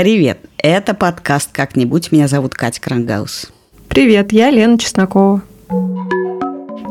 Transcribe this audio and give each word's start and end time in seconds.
Привет, 0.00 0.38
это 0.58 0.94
подкаст 0.94 1.50
«Как-нибудь». 1.50 2.12
Меня 2.12 2.28
зовут 2.28 2.54
Катя 2.54 2.80
Крангаус. 2.80 3.50
Привет, 3.88 4.30
я 4.30 4.48
Лена 4.48 4.78
Чеснокова. 4.78 5.42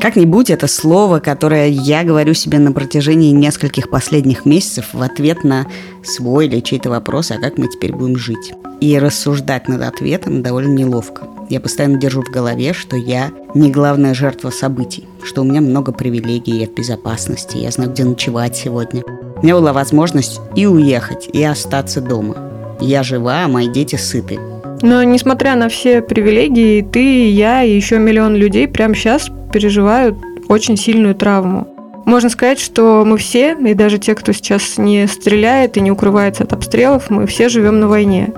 Как-нибудь 0.01 0.49
это 0.49 0.67
слово, 0.67 1.19
которое 1.19 1.69
я 1.69 2.03
говорю 2.03 2.33
себе 2.33 2.59
на 2.59 2.73
протяжении 2.73 3.31
нескольких 3.31 3.89
последних 3.89 4.43
месяцев 4.43 4.87
в 4.91 5.01
ответ 5.01 5.45
на 5.45 5.67
свой 6.03 6.47
или 6.47 6.59
чей-то 6.59 6.89
вопрос, 6.89 7.31
а 7.31 7.37
как 7.37 7.57
мы 7.57 7.69
теперь 7.69 7.93
будем 7.93 8.17
жить. 8.17 8.51
И 8.81 8.99
рассуждать 8.99 9.69
над 9.69 9.83
ответом 9.83 10.43
довольно 10.43 10.73
неловко. 10.73 11.29
Я 11.49 11.61
постоянно 11.61 11.97
держу 11.97 12.23
в 12.23 12.29
голове, 12.29 12.73
что 12.73 12.97
я 12.97 13.31
не 13.55 13.71
главная 13.71 14.15
жертва 14.15 14.49
событий, 14.49 15.05
что 15.23 15.43
у 15.43 15.45
меня 15.45 15.61
много 15.61 15.93
привилегий, 15.93 16.59
я 16.59 16.67
в 16.67 16.73
безопасности, 16.73 17.55
я 17.55 17.71
знаю, 17.71 17.89
где 17.91 18.03
ночевать 18.03 18.57
сегодня. 18.57 19.01
У 19.37 19.43
меня 19.43 19.55
была 19.55 19.71
возможность 19.71 20.41
и 20.57 20.65
уехать, 20.65 21.29
и 21.31 21.41
остаться 21.41 22.01
дома. 22.01 22.56
Я 22.79 23.03
жива, 23.03 23.45
а 23.45 23.47
мои 23.47 23.67
дети 23.67 23.95
сыты. 23.95 24.39
Но 24.81 25.03
несмотря 25.03 25.55
на 25.55 25.69
все 25.69 26.01
привилегии, 26.01 26.81
ты, 26.81 27.29
я 27.29 27.63
и 27.63 27.75
еще 27.75 27.97
миллион 27.97 28.35
людей 28.35 28.67
прямо 28.67 28.95
сейчас 28.95 29.29
переживают 29.51 30.15
очень 30.47 30.77
сильную 30.77 31.15
травму. 31.15 31.67
Можно 32.05 32.29
сказать, 32.29 32.59
что 32.59 33.03
мы 33.05 33.17
все, 33.17 33.53
и 33.53 33.73
даже 33.73 33.97
те, 33.97 34.15
кто 34.15 34.31
сейчас 34.31 34.77
не 34.77 35.07
стреляет 35.07 35.75
и 35.75 35.81
не 35.81 35.91
укрывается 35.91 36.43
от 36.43 36.53
обстрелов, 36.53 37.09
мы 37.09 37.25
все 37.27 37.49
живем 37.49 37.79
на 37.79 37.89
войне. 37.89 38.31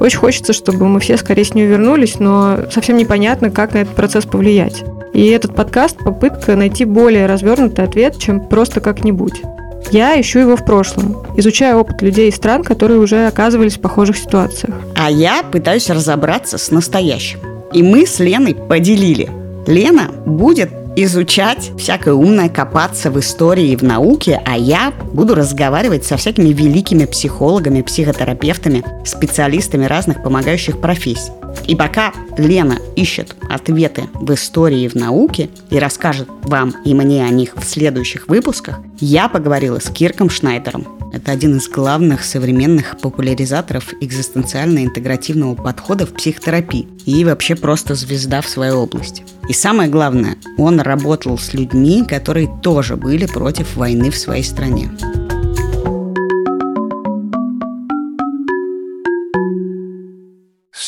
Очень 0.00 0.18
хочется, 0.18 0.52
чтобы 0.52 0.88
мы 0.88 0.98
все 0.98 1.16
скорее 1.16 1.44
с 1.44 1.54
нее 1.54 1.66
вернулись, 1.66 2.18
но 2.18 2.58
совсем 2.72 2.96
непонятно, 2.96 3.50
как 3.50 3.74
на 3.74 3.78
этот 3.78 3.94
процесс 3.94 4.24
повлиять. 4.24 4.82
И 5.12 5.26
этот 5.26 5.54
подкаст– 5.54 5.98
попытка 6.04 6.56
найти 6.56 6.84
более 6.84 7.26
развернутый 7.26 7.84
ответ, 7.84 8.18
чем 8.18 8.40
просто 8.40 8.80
как-нибудь. 8.80 9.42
Я 9.90 10.20
ищу 10.20 10.40
его 10.40 10.56
в 10.56 10.64
прошлом, 10.64 11.24
изучая 11.36 11.76
опыт 11.76 12.02
людей 12.02 12.28
из 12.28 12.36
стран, 12.36 12.64
которые 12.64 13.00
уже 13.00 13.26
оказывались 13.26 13.76
в 13.76 13.80
похожих 13.80 14.16
ситуациях. 14.16 14.74
А 14.96 15.10
я 15.10 15.42
пытаюсь 15.42 15.90
разобраться 15.90 16.58
с 16.58 16.70
настоящим. 16.70 17.40
И 17.72 17.82
мы 17.82 18.06
с 18.06 18.18
Леной 18.18 18.54
поделили. 18.54 19.30
Лена 19.66 20.10
будет 20.26 20.70
изучать 20.96 21.72
всякое 21.76 22.14
умное, 22.14 22.48
копаться 22.48 23.10
в 23.10 23.18
истории 23.18 23.70
и 23.70 23.76
в 23.76 23.82
науке, 23.82 24.40
а 24.44 24.56
я 24.56 24.92
буду 25.12 25.34
разговаривать 25.34 26.04
со 26.04 26.16
всякими 26.16 26.50
великими 26.50 27.04
психологами, 27.04 27.82
психотерапевтами, 27.82 28.84
специалистами 29.04 29.86
разных 29.86 30.22
помогающих 30.22 30.80
профессий. 30.80 31.32
И 31.66 31.74
пока 31.74 32.12
Лена 32.36 32.78
ищет 32.96 33.34
ответы 33.48 34.04
в 34.14 34.32
истории 34.34 34.82
и 34.82 34.88
в 34.88 34.94
науке 34.94 35.48
и 35.70 35.78
расскажет 35.78 36.28
вам 36.42 36.74
и 36.84 36.94
мне 36.94 37.24
о 37.24 37.30
них 37.30 37.56
в 37.56 37.64
следующих 37.64 38.28
выпусках, 38.28 38.80
я 39.00 39.28
поговорила 39.28 39.78
с 39.78 39.88
Кирком 39.90 40.30
Шнайдером. 40.30 40.86
Это 41.12 41.30
один 41.30 41.56
из 41.56 41.68
главных 41.68 42.24
современных 42.24 42.98
популяризаторов 43.00 43.94
экзистенциально-интегративного 44.00 45.54
подхода 45.54 46.06
в 46.06 46.12
психотерапии 46.12 46.88
и 47.06 47.24
вообще 47.24 47.54
просто 47.54 47.94
звезда 47.94 48.40
в 48.40 48.48
своей 48.48 48.72
области. 48.72 49.24
И 49.48 49.52
самое 49.52 49.88
главное, 49.88 50.36
он 50.58 50.80
работал 50.80 51.38
с 51.38 51.54
людьми, 51.54 52.04
которые 52.04 52.50
тоже 52.62 52.96
были 52.96 53.26
против 53.26 53.76
войны 53.76 54.10
в 54.10 54.18
своей 54.18 54.42
стране. 54.42 54.90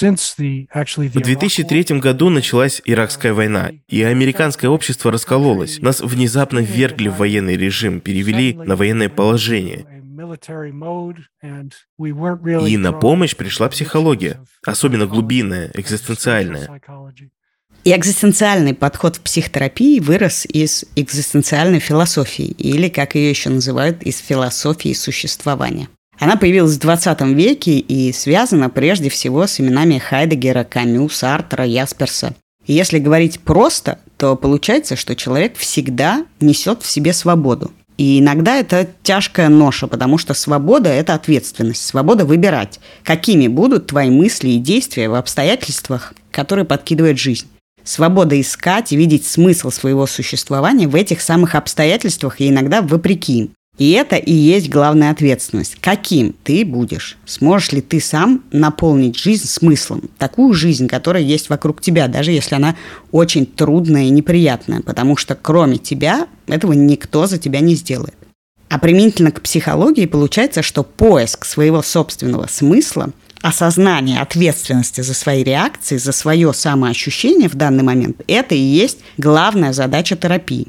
В 0.01 1.21
2003 1.21 1.99
году 2.01 2.29
началась 2.29 2.83
Иракская 2.85 3.33
война, 3.33 3.71
и 3.89 4.03
американское 4.03 4.71
общество 4.71 5.11
раскололось. 5.11 5.81
Нас 5.81 6.01
внезапно 6.01 6.59
ввергли 6.59 7.09
в 7.09 7.17
военный 7.17 7.57
режим, 7.57 8.01
перевели 8.01 8.55
на 8.55 8.77
военное 8.77 9.09
положение. 9.09 9.87
И 12.67 12.77
на 12.77 12.93
помощь 12.93 13.37
пришла 13.37 13.69
психология, 13.69 14.41
особенно 14.65 15.07
глубинная, 15.07 15.71
экзистенциальная. 15.75 16.81
И 17.85 17.95
экзистенциальный 17.95 18.75
подход 18.75 19.17
в 19.17 19.21
психотерапии 19.21 20.01
вырос 20.01 20.45
из 20.47 20.85
экзистенциальной 20.97 21.79
философии, 21.79 22.47
или, 22.59 22.89
как 22.89 23.15
ее 23.15 23.31
еще 23.31 23.49
называют, 23.49 24.03
из 24.03 24.19
философии 24.19 24.93
существования. 24.93 25.89
Она 26.19 26.37
появилась 26.37 26.77
в 26.77 26.81
20 26.81 27.21
веке 27.35 27.79
и 27.79 28.13
связана 28.13 28.71
прежде 28.71 29.11
всего 29.11 29.47
с 29.47 29.61
именами 29.61 29.99
Хайдегера, 29.99 30.65
Камю, 30.65 31.09
Сартра, 31.09 31.65
Ясперса. 31.65 32.35
И 32.67 32.73
если 32.73 32.99
говорить 32.99 33.41
просто, 33.41 33.99
то 34.17 34.35
получается, 34.35 34.97
что 34.97 35.15
человек 35.15 35.57
всегда 35.57 36.25
несет 36.41 36.83
в 36.83 36.91
себе 36.91 37.13
свободу. 37.13 37.71
И 37.99 38.19
иногда 38.19 38.57
это 38.57 38.89
тяжкая 39.03 39.49
ноша, 39.49 39.87
потому 39.87 40.19
что 40.19 40.35
свобода– 40.35 40.89
это 40.91 41.15
ответственность, 41.15 41.85
свобода 41.85 42.25
выбирать, 42.25 42.79
какими 43.03 43.49
будут 43.49 43.87
твои 43.87 44.11
мысли 44.11 44.51
и 44.51 44.59
действия 44.59 45.09
в 45.09 45.15
обстоятельствах, 45.15 46.13
которые 46.31 46.67
подкидывает 46.67 47.19
жизнь. 47.19 47.47
Свобода 47.85 48.39
искать 48.39 48.93
и 48.93 48.97
видеть 48.97 49.27
смысл 49.27 49.71
своего 49.71 50.07
существования 50.07 50.89
в 50.89 50.95
этих 50.95 51.23
самых 51.23 51.55
обстоятельствах 51.55 52.41
и 52.41 52.49
иногда 52.49 52.83
вопреки 52.83 53.39
им. 53.39 53.51
И 53.79 53.91
это 53.91 54.17
и 54.17 54.33
есть 54.33 54.71
главная 54.71 55.11
ответственность. 55.11 55.77
Каким 55.81 56.35
ты 56.45 56.65
будешь? 56.65 57.19
Сможешь 57.27 57.73
ли 57.73 57.83
ты 57.83 58.01
сам 58.01 58.43
наполнить 58.51 59.19
жизнь 59.19 59.47
смыслом? 59.47 60.09
Такую 60.17 60.55
жизнь, 60.55 60.89
которая 60.89 61.23
есть 61.23 61.51
вокруг 61.51 61.83
тебя, 61.83 62.09
даже 62.09 62.33
если 62.33 62.55
она 62.55 62.75
очень 63.13 63.45
трудная 63.45 64.05
и 64.05 64.11
неприятная, 64.11 64.81
потому 64.81 65.17
что 65.17 65.35
кроме 65.35 65.77
тебя 65.77 66.27
этого 66.47 66.73
никто 66.73 67.27
за 67.27 67.39
тебя 67.39 67.61
не 67.61 67.75
сделает. 67.75 68.15
А 68.69 68.79
применительно 68.79 69.31
к 69.31 69.43
психологии 69.43 70.07
получается, 70.07 70.63
что 70.63 70.83
поиск 70.83 71.45
своего 71.45 71.83
собственного 71.83 72.47
смысла, 72.49 73.11
осознание 73.43 74.21
ответственности 74.21 75.03
за 75.03 75.15
свои 75.15 75.45
реакции, 75.45 75.99
за 75.99 76.13
свое 76.13 76.53
самоощущение 76.53 77.49
в 77.49 77.55
данный 77.55 77.85
момент, 77.85 78.23
это 78.27 78.55
и 78.55 78.61
есть 78.61 78.99
главная 79.19 79.73
задача 79.73 80.17
терапии. 80.17 80.69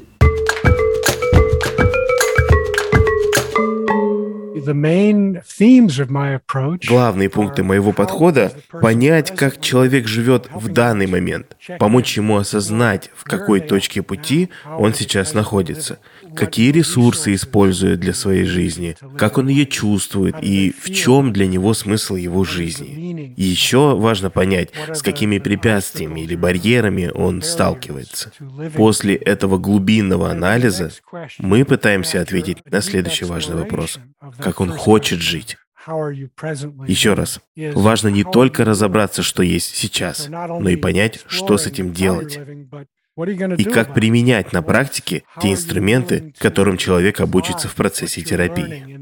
Главные 6.86 7.30
пункты 7.30 7.62
моего 7.62 7.92
подхода– 7.92 8.52
понять, 8.70 9.34
как 9.34 9.60
человек 9.60 10.06
живет 10.06 10.48
в 10.54 10.68
данный 10.68 11.06
момент, 11.06 11.56
помочь 11.78 12.16
ему 12.16 12.36
осознать, 12.36 13.10
в 13.14 13.24
какой 13.24 13.60
точке 13.60 14.02
пути 14.02 14.50
он 14.78 14.94
сейчас 14.94 15.34
находится– 15.34 15.98
какие 16.34 16.72
ресурсы 16.72 17.34
использует 17.34 18.00
для 18.00 18.14
своей 18.14 18.44
жизни, 18.44 18.96
как 19.16 19.38
он 19.38 19.48
ее 19.48 19.66
чувствует 19.66 20.36
и 20.42 20.74
в 20.78 20.92
чем 20.92 21.32
для 21.32 21.46
него 21.46 21.74
смысл 21.74 22.16
его 22.16 22.44
жизни. 22.44 23.34
Еще 23.36 23.96
важно 23.96 24.30
понять, 24.30 24.70
с 24.92 25.02
какими 25.02 25.38
препятствиями 25.38 26.20
или 26.20 26.36
барьерами 26.36 27.10
он 27.14 27.42
сталкивается. 27.42 28.32
После 28.74 29.14
этого 29.14 29.58
глубинного 29.58 30.30
анализа 30.30 30.90
мы 31.38 31.64
пытаемся 31.64 32.20
ответить 32.20 32.58
на 32.70 32.80
следующий 32.80 33.24
важный 33.24 33.56
вопрос. 33.56 33.98
Как 34.38 34.60
он 34.60 34.70
хочет 34.70 35.20
жить? 35.20 35.56
Еще 35.86 37.14
раз, 37.14 37.40
важно 37.56 38.08
не 38.08 38.24
только 38.24 38.64
разобраться, 38.64 39.22
что 39.22 39.42
есть 39.42 39.74
сейчас, 39.74 40.28
но 40.28 40.68
и 40.68 40.76
понять, 40.76 41.20
что 41.26 41.56
с 41.56 41.66
этим 41.66 41.92
делать 41.92 42.38
и 43.26 43.64
как 43.64 43.94
применять 43.94 44.52
на 44.52 44.62
практике 44.62 45.24
те 45.40 45.52
инструменты, 45.52 46.32
которым 46.38 46.76
человек 46.76 47.20
обучится 47.20 47.68
в 47.68 47.74
процессе 47.74 48.22
терапии. 48.22 48.98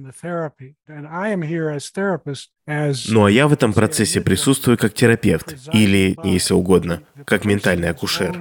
Ну 3.08 3.25
а 3.25 3.31
я 3.31 3.49
в 3.49 3.52
этом 3.52 3.73
процессе 3.73 4.20
присутствую 4.20 4.79
как 4.79 4.94
терапевт 4.94 5.55
или, 5.73 6.17
если 6.25 6.55
угодно, 6.55 7.02
как 7.25 7.44
ментальный 7.44 7.90
акушер. 7.90 8.37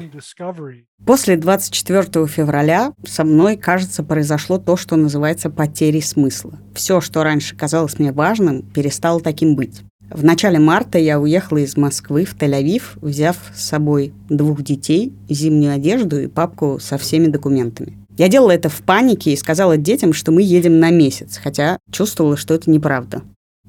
После 1.06 1.38
24 1.38 2.28
февраля 2.28 2.94
со 3.06 3.24
мной, 3.24 3.58
кажется, 3.58 4.04
произошло 4.04 4.58
то, 4.58 4.78
что 4.78 4.96
называется 4.96 5.50
потерей 5.50 6.02
смысла. 6.02 6.60
Все, 6.74 7.02
что 7.02 7.24
раньше 7.24 7.56
казалось 7.56 8.00
мне 8.00 8.12
важным, 8.12 8.64
перестало 8.64 9.20
таким 9.22 9.56
быть. 9.56 9.82
В 10.10 10.24
начале 10.24 10.60
марта 10.60 11.00
я 11.00 11.19
уехала 11.19 11.57
из 11.57 11.78
Москвы 11.78 12.25
в 12.25 12.36
Тель-Авив, 12.36 13.00
взяв 13.02 13.38
с 13.56 13.63
собой 13.63 14.13
двух 14.30 14.62
детей, 14.62 15.13
зимнюю 15.30 15.74
одежду 15.74 16.19
и 16.19 16.28
папку 16.28 16.78
со 16.80 16.98
всеми 16.98 17.28
документами. 17.28 17.98
Я 18.18 18.30
делала 18.30 18.52
это 18.52 18.69
в 18.69 18.81
панике 18.84 19.34
и 19.34 19.38
сказала 19.38 19.78
детям, 19.78 20.13
что 20.13 20.31
мы 20.31 20.42
едем 20.42 20.80
на 20.80 20.92
месяц, 20.92 21.40
хотя 21.44 21.80
чувствовала, 21.92 22.38
что 22.38 22.54
это 22.54 22.69
неправда. 22.69 23.24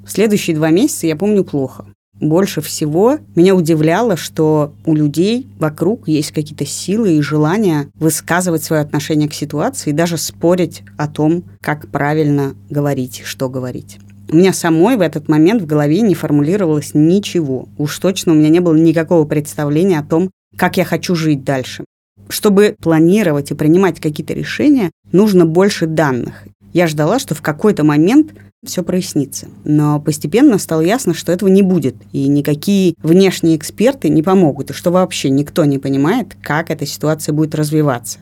Следующие 0.07 0.55
два 0.55 0.71
месяца 0.71 1.07
я 1.07 1.17
помню 1.17 1.43
плохо. 1.43 1.87
Больше 2.21 2.61
всего 2.61 3.19
меня 3.35 3.55
удивляло, 3.55 4.17
что 4.17 4.73
у 4.87 4.95
людей 4.95 5.49
вокруг 5.59 6.09
есть 6.09 6.33
какие-то 6.33 6.65
силы 6.65 7.17
и 7.17 7.23
желания 7.23 7.89
высказывать 7.95 8.63
свое 8.63 8.81
отношение 8.83 9.29
к 9.29 9.35
ситуации 9.35 9.91
и 9.91 9.95
даже 9.95 10.17
спорить 10.17 10.83
о 10.97 11.09
том, 11.09 11.45
как 11.61 11.89
правильно 11.89 12.55
говорить, 12.71 13.23
что 13.25 13.51
говорить. 13.51 13.99
У 14.29 14.37
меня 14.37 14.53
самой 14.53 14.97
в 14.97 15.01
этот 15.01 15.29
момент 15.29 15.63
в 15.63 15.67
голове 15.67 16.01
не 16.01 16.15
формулировалось 16.15 16.93
ничего. 16.95 17.69
Уж 17.79 17.99
точно 17.99 18.33
у 18.33 18.35
меня 18.35 18.49
не 18.49 18.61
было 18.61 18.75
никакого 18.75 19.25
представления 19.25 20.01
о 20.01 20.05
том, 20.05 20.31
как 20.57 20.77
я 20.77 20.85
хочу 20.85 21.15
жить 21.15 21.45
дальше. 21.45 21.85
Чтобы 22.29 22.77
планировать 22.81 23.51
и 23.51 23.55
принимать 23.55 24.01
какие-то 24.01 24.35
решения, 24.35 24.91
нужно 25.13 25.47
больше 25.47 25.87
данных. 25.87 26.45
Я 26.73 26.89
ждала, 26.89 27.19
что 27.19 27.35
в 27.35 27.43
какой-то 27.43 27.85
момент 27.85 28.33
все 28.65 28.83
прояснится. 28.83 29.47
Но 29.65 30.01
постепенно 30.01 30.59
стало 30.59 30.81
ясно, 30.81 31.15
что 31.15 31.31
этого 31.31 31.49
не 31.49 31.63
будет, 31.63 31.95
и 32.13 32.27
никакие 32.27 32.95
внешние 33.03 33.57
эксперты 33.57 34.09
не 34.09 34.23
помогут, 34.23 34.71
и 34.71 34.75
что 34.75 34.91
вообще 34.91 35.31
никто 35.31 35.65
не 35.65 35.79
понимает, 35.79 36.37
как 36.43 36.71
эта 36.71 36.85
ситуация 36.85 37.33
будет 37.33 37.55
развиваться. 37.55 38.19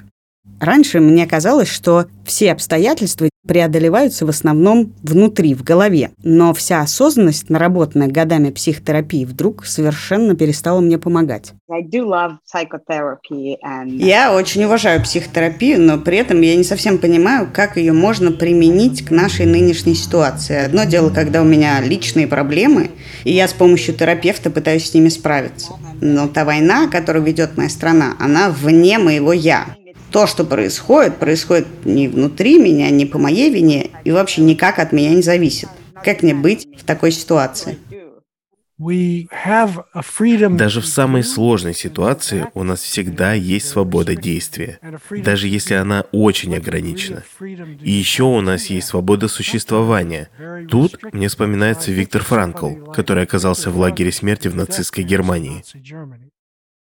Раньше 0.61 1.01
мне 1.01 1.27
казалось, 1.27 1.69
что 1.69 2.07
все 2.25 2.53
обстоятельства 2.53 3.29
преодолеваются 3.47 4.27
в 4.27 4.29
основном 4.29 4.93
внутри, 5.03 5.55
в 5.55 5.63
голове. 5.63 6.11
Но 6.23 6.55
вся 6.55 6.81
осознанность, 6.81 7.51
наработанная 7.51 8.09
годами 8.09 8.51
психотерапии, 8.51 9.25
вдруг 9.25 9.65
совершенно 9.67 10.35
перестала 10.35 10.81
мне 10.81 10.99
помогать. 10.99 11.53
Я 13.87 14.35
очень 14.35 14.65
уважаю 14.65 15.03
психотерапию, 15.03 15.81
но 15.81 15.99
при 15.99 16.19
этом 16.19 16.41
я 16.41 16.57
не 16.57 16.65
совсем 16.65 16.99
понимаю, 16.99 17.49
как 17.53 17.77
ее 17.77 17.93
можно 17.93 18.33
применить 18.33 19.05
к 19.05 19.11
нашей 19.11 19.47
нынешней 19.47 19.95
ситуации. 19.95 20.65
Одно 20.65 20.85
дело, 20.85 21.11
когда 21.11 21.43
у 21.43 21.45
меня 21.45 21.81
личные 21.81 22.27
проблемы, 22.27 22.91
и 23.25 23.33
я 23.33 23.49
с 23.49 23.53
помощью 23.53 23.95
терапевта 23.95 24.51
пытаюсь 24.51 24.91
с 24.91 24.95
ними 24.95 25.09
справиться. 25.09 25.73
Но 26.01 26.29
та 26.29 26.45
война, 26.45 26.89
которую 26.89 27.25
ведет 27.25 27.57
моя 27.57 27.69
страна, 27.69 28.15
она 28.19 28.51
вне 28.51 28.99
моего 28.99 29.33
«я» 29.33 29.67
то, 30.15 30.29
что 30.29 30.45
происходит, 30.45 31.17
происходит 31.17 31.67
не 31.85 32.07
внутри 32.07 32.61
меня, 32.61 32.89
не 32.91 33.05
по 33.05 33.19
моей 33.19 33.53
вине 33.53 33.91
и 34.05 34.13
вообще 34.13 34.43
никак 34.43 34.79
от 34.79 34.93
меня 34.93 35.11
не 35.11 35.23
зависит. 35.23 35.69
Как 36.05 36.23
мне 36.23 36.35
быть 36.35 36.69
в 36.79 36.85
такой 36.85 37.11
ситуации? 37.11 37.79
Даже 40.57 40.81
в 40.81 40.87
самой 40.87 41.25
сложной 41.25 41.75
ситуации 41.75 42.47
у 42.55 42.63
нас 42.63 42.83
всегда 42.83 43.33
есть 43.33 43.69
свобода 43.69 44.15
действия, 44.15 44.79
даже 45.11 45.49
если 45.49 45.75
она 45.75 46.05
очень 46.13 46.57
ограничена. 46.57 47.25
И 47.83 47.91
еще 47.91 48.23
у 48.23 48.41
нас 48.41 48.67
есть 48.67 48.87
свобода 48.87 49.27
существования. 49.27 50.29
Тут 50.71 50.97
мне 51.13 51.27
вспоминается 51.27 51.91
Виктор 51.91 52.23
Франкл, 52.23 52.93
который 52.93 53.25
оказался 53.25 53.73
в 53.73 53.79
лагере 53.79 54.13
смерти 54.13 54.47
в 54.47 54.55
нацистской 54.55 55.03
Германии. 55.03 55.65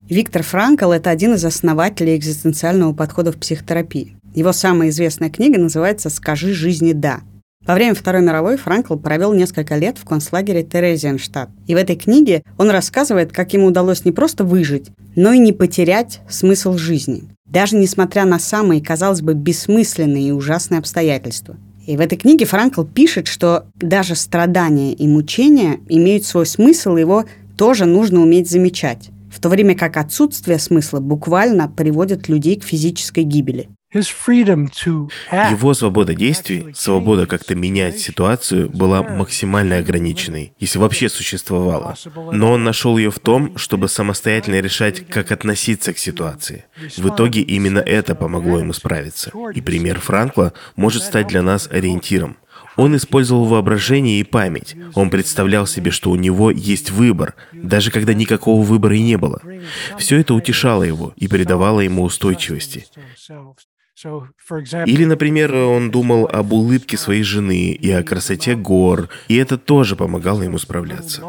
Виктор 0.10 0.42
Франкл– 0.42 0.92
это 0.94 1.12
один 1.12 1.36
из 1.36 1.46
основателей 1.46 2.16
экзистенциального 2.16 2.94
подхода 2.94 3.32
в 3.32 3.38
психотерапии. 3.38 4.18
Его 4.34 4.54
самая 4.54 4.90
известная 4.90 5.30
книга 5.30 5.60
называется 5.60 6.10
«Скажи 6.10 6.52
жизни 6.52 6.94
да». 6.94 7.20
Во 7.68 7.76
время 7.76 7.94
Второй 7.94 8.24
мировой 8.24 8.58
Франкл 8.58 8.96
провел 8.96 9.34
несколько 9.34 9.76
лет 9.76 10.00
в 10.00 10.06
концлагере 10.06 10.64
Терезиенштадт. 10.64 11.52
И 11.68 11.76
в 11.76 11.78
этой 11.78 11.96
книге 11.96 12.42
он 12.58 12.72
рассказывает, 12.72 13.32
как 13.32 13.54
ему 13.54 13.68
удалось 13.68 14.04
не 14.04 14.12
просто 14.12 14.44
выжить, 14.44 14.88
но 15.16 15.32
и 15.32 15.38
не 15.38 15.54
потерять 15.54 16.22
смысл 16.28 16.76
жизни. 16.76 17.26
Даже 17.46 17.76
несмотря 17.76 18.26
на 18.26 18.40
самые, 18.40 18.82
казалось 18.82 19.22
бы, 19.22 19.36
бессмысленные 19.36 20.30
и 20.30 20.32
ужасные 20.32 20.80
обстоятельства. 20.80 21.56
И 21.86 21.96
в 21.96 22.00
этой 22.00 22.18
книге 22.18 22.46
Франкл 22.46 22.84
пишет, 22.84 23.28
что 23.28 23.66
даже 23.76 24.16
страдания 24.16 24.94
и 24.94 25.08
мучения 25.08 25.82
имеют 25.88 26.26
свой 26.26 26.48
смысл, 26.48 26.96
его 26.96 27.26
тоже 27.58 27.86
нужно 27.86 28.22
уметь 28.22 28.50
замечать 28.50 29.12
в 29.32 29.40
то 29.40 29.50
время 29.50 29.76
как 29.76 29.98
отсутствие 29.98 30.60
смысла 30.60 31.00
буквально 31.00 31.68
приводит 31.68 32.28
людей 32.28 32.60
к 32.60 32.64
физической 32.64 33.24
гибели. 33.24 33.70
Его 35.32 35.74
свобода 35.74 36.14
действий, 36.14 36.68
свобода 36.76 37.26
как-то 37.26 37.56
менять 37.56 37.98
ситуацию 37.98 38.70
была 38.70 39.02
максимально 39.02 39.78
ограниченной, 39.78 40.54
если 40.60 40.78
вообще 40.78 41.10
существовала. 41.10 41.96
Но 42.32 42.52
он 42.52 42.64
нашел 42.64 43.00
ее 43.00 43.10
в 43.10 43.18
том, 43.18 43.58
чтобы 43.58 43.88
самостоятельно 43.88 44.60
решать, 44.60 45.08
как 45.08 45.32
относиться 45.32 45.92
к 45.94 45.98
ситуации. 45.98 46.66
В 46.98 47.10
итоге 47.10 47.42
именно 47.42 47.80
это 47.80 48.14
помогло 48.14 48.60
ему 48.60 48.74
справиться. 48.74 49.32
И 49.56 49.62
пример 49.62 50.00
Франкла 50.00 50.54
может 50.76 51.02
стать 51.02 51.28
для 51.28 51.42
нас 51.42 51.68
ориентиром. 51.72 52.38
Он 52.80 52.96
использовал 52.96 53.46
воображение 53.46 54.20
и 54.20 54.24
память. 54.24 54.76
Он 54.96 55.10
представлял 55.10 55.68
себе, 55.68 55.92
что 55.92 56.12
у 56.12 56.16
него 56.16 56.50
есть 56.50 56.92
выбор, 56.92 57.36
даже 57.52 57.92
когда 57.92 58.14
никакого 58.14 58.64
выбора 58.64 58.96
и 58.96 59.02
не 59.02 59.18
было. 59.18 59.42
Все 59.98 60.20
это 60.20 60.34
утешало 60.34 60.84
его 60.84 61.14
и 61.18 61.28
придавало 61.28 61.82
ему 61.82 62.04
устойчивости. 62.04 62.86
Или, 64.86 65.04
например, 65.04 65.54
он 65.54 65.92
думал 65.92 66.30
об 66.32 66.54
улыбке 66.54 66.98
своей 66.98 67.24
жены 67.24 67.72
и 67.72 67.92
о 67.92 68.02
красоте 68.04 68.56
гор, 68.56 69.10
и 69.28 69.36
это 69.36 69.58
тоже 69.58 69.98
помогало 69.98 70.42
ему 70.42 70.58
справляться. 70.58 71.22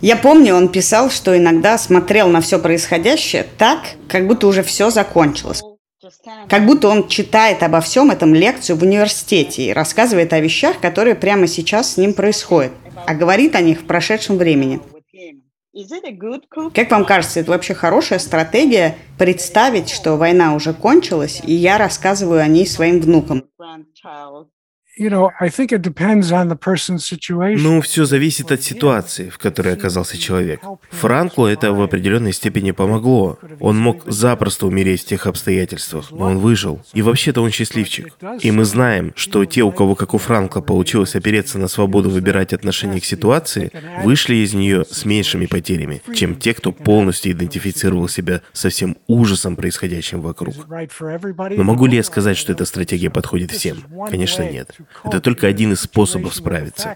Я 0.00 0.16
помню, 0.16 0.54
он 0.54 0.68
писал, 0.68 1.10
что 1.10 1.36
иногда 1.36 1.78
смотрел 1.78 2.28
на 2.28 2.40
все 2.40 2.58
происходящее 2.58 3.44
так, 3.58 3.80
как 4.08 4.26
будто 4.26 4.46
уже 4.46 4.62
все 4.62 4.90
закончилось. 4.90 5.62
Как 6.48 6.66
будто 6.66 6.88
он 6.88 7.08
читает 7.08 7.62
обо 7.62 7.80
всем 7.80 8.10
этом 8.10 8.34
лекцию 8.34 8.76
в 8.76 8.82
университете 8.82 9.66
и 9.66 9.72
рассказывает 9.72 10.32
о 10.32 10.40
вещах, 10.40 10.80
которые 10.80 11.14
прямо 11.14 11.46
сейчас 11.46 11.94
с 11.94 11.96
ним 11.96 12.14
происходят, 12.14 12.72
а 13.06 13.14
говорит 13.14 13.54
о 13.54 13.60
них 13.60 13.80
в 13.80 13.86
прошедшем 13.86 14.36
времени. 14.36 14.80
Как 16.72 16.90
вам 16.90 17.04
кажется, 17.04 17.40
это 17.40 17.50
вообще 17.50 17.74
хорошая 17.74 18.20
стратегия 18.20 18.96
представить, 19.18 19.90
что 19.90 20.16
война 20.16 20.54
уже 20.54 20.72
кончилась, 20.72 21.40
и 21.44 21.52
я 21.52 21.78
рассказываю 21.78 22.40
о 22.40 22.46
ней 22.46 22.66
своим 22.66 23.00
внукам? 23.00 23.44
Ну, 27.58 27.80
все 27.80 28.04
зависит 28.04 28.52
от 28.52 28.62
ситуации, 28.62 29.28
в 29.28 29.38
которой 29.38 29.74
оказался 29.74 30.16
человек. 30.16 30.60
Франклу 30.90 31.46
это 31.46 31.72
в 31.72 31.82
определенной 31.82 32.32
степени 32.32 32.70
помогло. 32.70 33.38
Он 33.58 33.76
мог 33.76 34.04
запросто 34.06 34.66
умереть 34.66 35.02
в 35.02 35.06
тех 35.06 35.26
обстоятельствах, 35.26 36.12
но 36.12 36.26
он 36.26 36.38
выжил. 36.38 36.80
И 36.92 37.02
вообще-то 37.02 37.42
он 37.42 37.50
счастливчик. 37.50 38.14
И 38.40 38.50
мы 38.52 38.64
знаем, 38.64 39.12
что 39.16 39.44
те, 39.44 39.62
у 39.62 39.72
кого, 39.72 39.96
как 39.96 40.14
у 40.14 40.18
Франкла, 40.18 40.60
получилось 40.60 41.16
опереться 41.16 41.58
на 41.58 41.66
свободу 41.66 42.08
выбирать 42.08 42.52
отношение 42.52 43.00
к 43.00 43.04
ситуации, 43.04 43.72
вышли 44.04 44.36
из 44.36 44.54
нее 44.54 44.84
с 44.88 45.04
меньшими 45.04 45.46
потерями, 45.46 46.02
чем 46.14 46.36
те, 46.36 46.54
кто 46.54 46.70
полностью 46.70 47.32
идентифицировал 47.32 48.08
себя 48.08 48.42
со 48.52 48.68
всем 48.68 48.96
ужасом, 49.08 49.56
происходящим 49.56 50.20
вокруг. 50.20 50.54
Но 50.68 51.64
могу 51.64 51.86
ли 51.86 51.96
я 51.96 52.04
сказать, 52.04 52.36
что 52.36 52.52
эта 52.52 52.64
стратегия 52.64 53.10
подходит 53.10 53.50
всем? 53.50 53.78
Конечно, 54.08 54.42
нет. 54.48 54.76
Это 55.04 55.20
только 55.20 55.46
один 55.46 55.72
из 55.72 55.80
способов 55.80 56.34
справиться. 56.34 56.94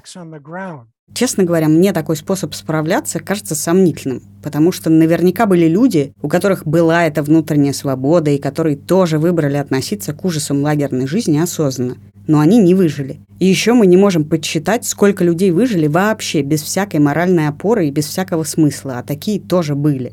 Честно 1.15 1.45
говоря, 1.45 1.69
мне 1.69 1.93
такой 1.93 2.17
способ 2.17 2.55
справляться 2.55 3.19
кажется 3.19 3.55
сомнительным, 3.55 4.23
потому 4.43 4.73
что 4.73 4.91
наверняка 4.91 5.47
были 5.47 5.67
люди, 5.67 6.13
у 6.21 6.29
которых 6.29 6.67
была 6.67 7.07
эта 7.07 7.23
внутренняя 7.23 7.73
свобода 7.73 8.31
и 8.31 8.39
которые 8.39 8.77
тоже 8.77 9.19
выбрали 9.19 9.57
относиться 9.57 10.13
к 10.13 10.25
ужасам 10.25 10.63
лагерной 10.63 11.07
жизни 11.07 11.39
осознанно. 11.39 11.97
Но 12.27 12.41
они 12.41 12.59
не 12.59 12.75
выжили. 12.75 13.21
И 13.39 13.47
еще 13.47 13.73
мы 13.73 13.87
не 13.87 13.97
можем 13.97 14.25
подсчитать, 14.25 14.85
сколько 14.85 15.25
людей 15.25 15.51
выжили 15.51 15.87
вообще 15.87 16.43
без 16.43 16.63
всякой 16.63 17.01
моральной 17.01 17.49
опоры 17.49 17.89
и 17.89 17.91
без 17.91 18.05
всякого 18.05 18.45
смысла, 18.45 18.99
а 18.99 19.03
такие 19.03 19.41
тоже 19.41 19.75
были. 19.75 20.13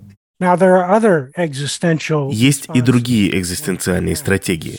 Есть 2.29 2.67
и 2.73 2.81
другие 2.81 3.39
экзистенциальные 3.39 4.15
стратегии. 4.17 4.77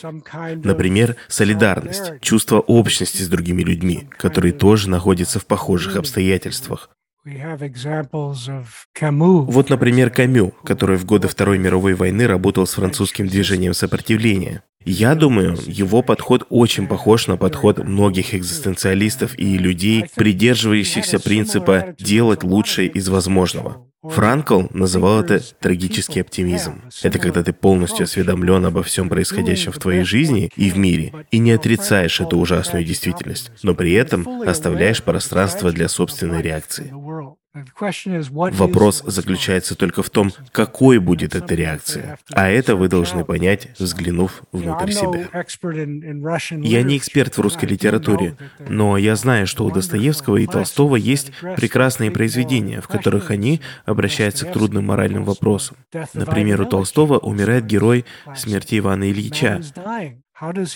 Например, 0.63 1.15
солидарность, 1.27 2.13
чувство 2.21 2.59
общности 2.59 3.23
с 3.23 3.27
другими 3.27 3.63
людьми, 3.63 4.07
которые 4.17 4.53
тоже 4.53 4.89
находятся 4.89 5.39
в 5.39 5.45
похожих 5.45 5.95
обстоятельствах. 5.95 6.89
Вот, 9.41 9.69
например, 9.69 10.11
Камю, 10.11 10.53
который 10.63 10.95
в 10.97 11.05
годы 11.05 11.27
Второй 11.27 11.57
мировой 11.57 11.93
войны 11.93 12.25
работал 12.25 12.65
с 12.65 12.75
французским 12.75 13.27
движением 13.27 13.73
сопротивления. 13.73 14.63
Я 14.85 15.13
думаю, 15.15 15.57
его 15.65 16.01
подход 16.01 16.45
очень 16.49 16.87
похож 16.87 17.27
на 17.27 17.35
подход 17.35 17.79
многих 17.79 18.33
экзистенциалистов 18.33 19.37
и 19.37 19.57
людей, 19.57 20.05
придерживающихся 20.15 21.19
принципа 21.19 21.95
«делать 21.99 22.43
лучшее 22.43 22.87
из 22.87 23.09
возможного». 23.09 23.85
Франкл 24.11 24.63
называл 24.71 25.21
это 25.21 25.39
трагический 25.59 26.21
оптимизм. 26.21 26.81
Это 27.03 27.19
когда 27.19 27.43
ты 27.43 27.53
полностью 27.53 28.03
осведомлен 28.03 28.65
обо 28.65 28.83
всем 28.83 29.09
происходящем 29.09 29.71
в 29.71 29.79
твоей 29.79 30.03
жизни 30.03 30.49
и 30.55 30.69
в 30.69 30.77
мире, 30.77 31.25
и 31.31 31.39
не 31.39 31.51
отрицаешь 31.51 32.19
эту 32.19 32.37
ужасную 32.37 32.83
действительность, 32.83 33.51
но 33.63 33.75
при 33.75 33.93
этом 33.93 34.41
оставляешь 34.41 35.03
пространство 35.03 35.71
для 35.71 35.87
собственной 35.87 36.41
реакции. 36.41 36.93
Вопрос 38.51 39.03
заключается 39.05 39.75
только 39.75 40.03
в 40.03 40.09
том, 40.09 40.31
какой 40.51 40.99
будет 40.99 41.35
эта 41.35 41.55
реакция. 41.55 42.17
А 42.31 42.49
это 42.49 42.75
вы 42.75 42.87
должны 42.87 43.23
понять, 43.23 43.69
взглянув 43.79 44.43
внутрь 44.51 44.91
себя. 44.91 45.29
Я 46.57 46.83
не 46.83 46.97
эксперт 46.97 47.37
в 47.37 47.41
русской 47.41 47.65
литературе, 47.65 48.35
но 48.67 48.97
я 48.97 49.15
знаю, 49.15 49.47
что 49.47 49.65
у 49.65 49.71
Достоевского 49.71 50.37
и 50.37 50.47
Толстого 50.47 50.95
есть 50.95 51.31
прекрасные 51.55 52.11
произведения, 52.11 52.81
в 52.81 52.87
которых 52.87 53.31
они 53.31 53.61
обращаются 53.85 54.45
к 54.45 54.53
трудным 54.53 54.85
моральным 54.85 55.23
вопросам. 55.23 55.77
Например, 56.13 56.61
у 56.61 56.65
Толстого 56.65 57.17
умирает 57.17 57.65
герой 57.65 58.05
смерти 58.35 58.79
Ивана 58.79 59.11
Ильича. 59.11 59.61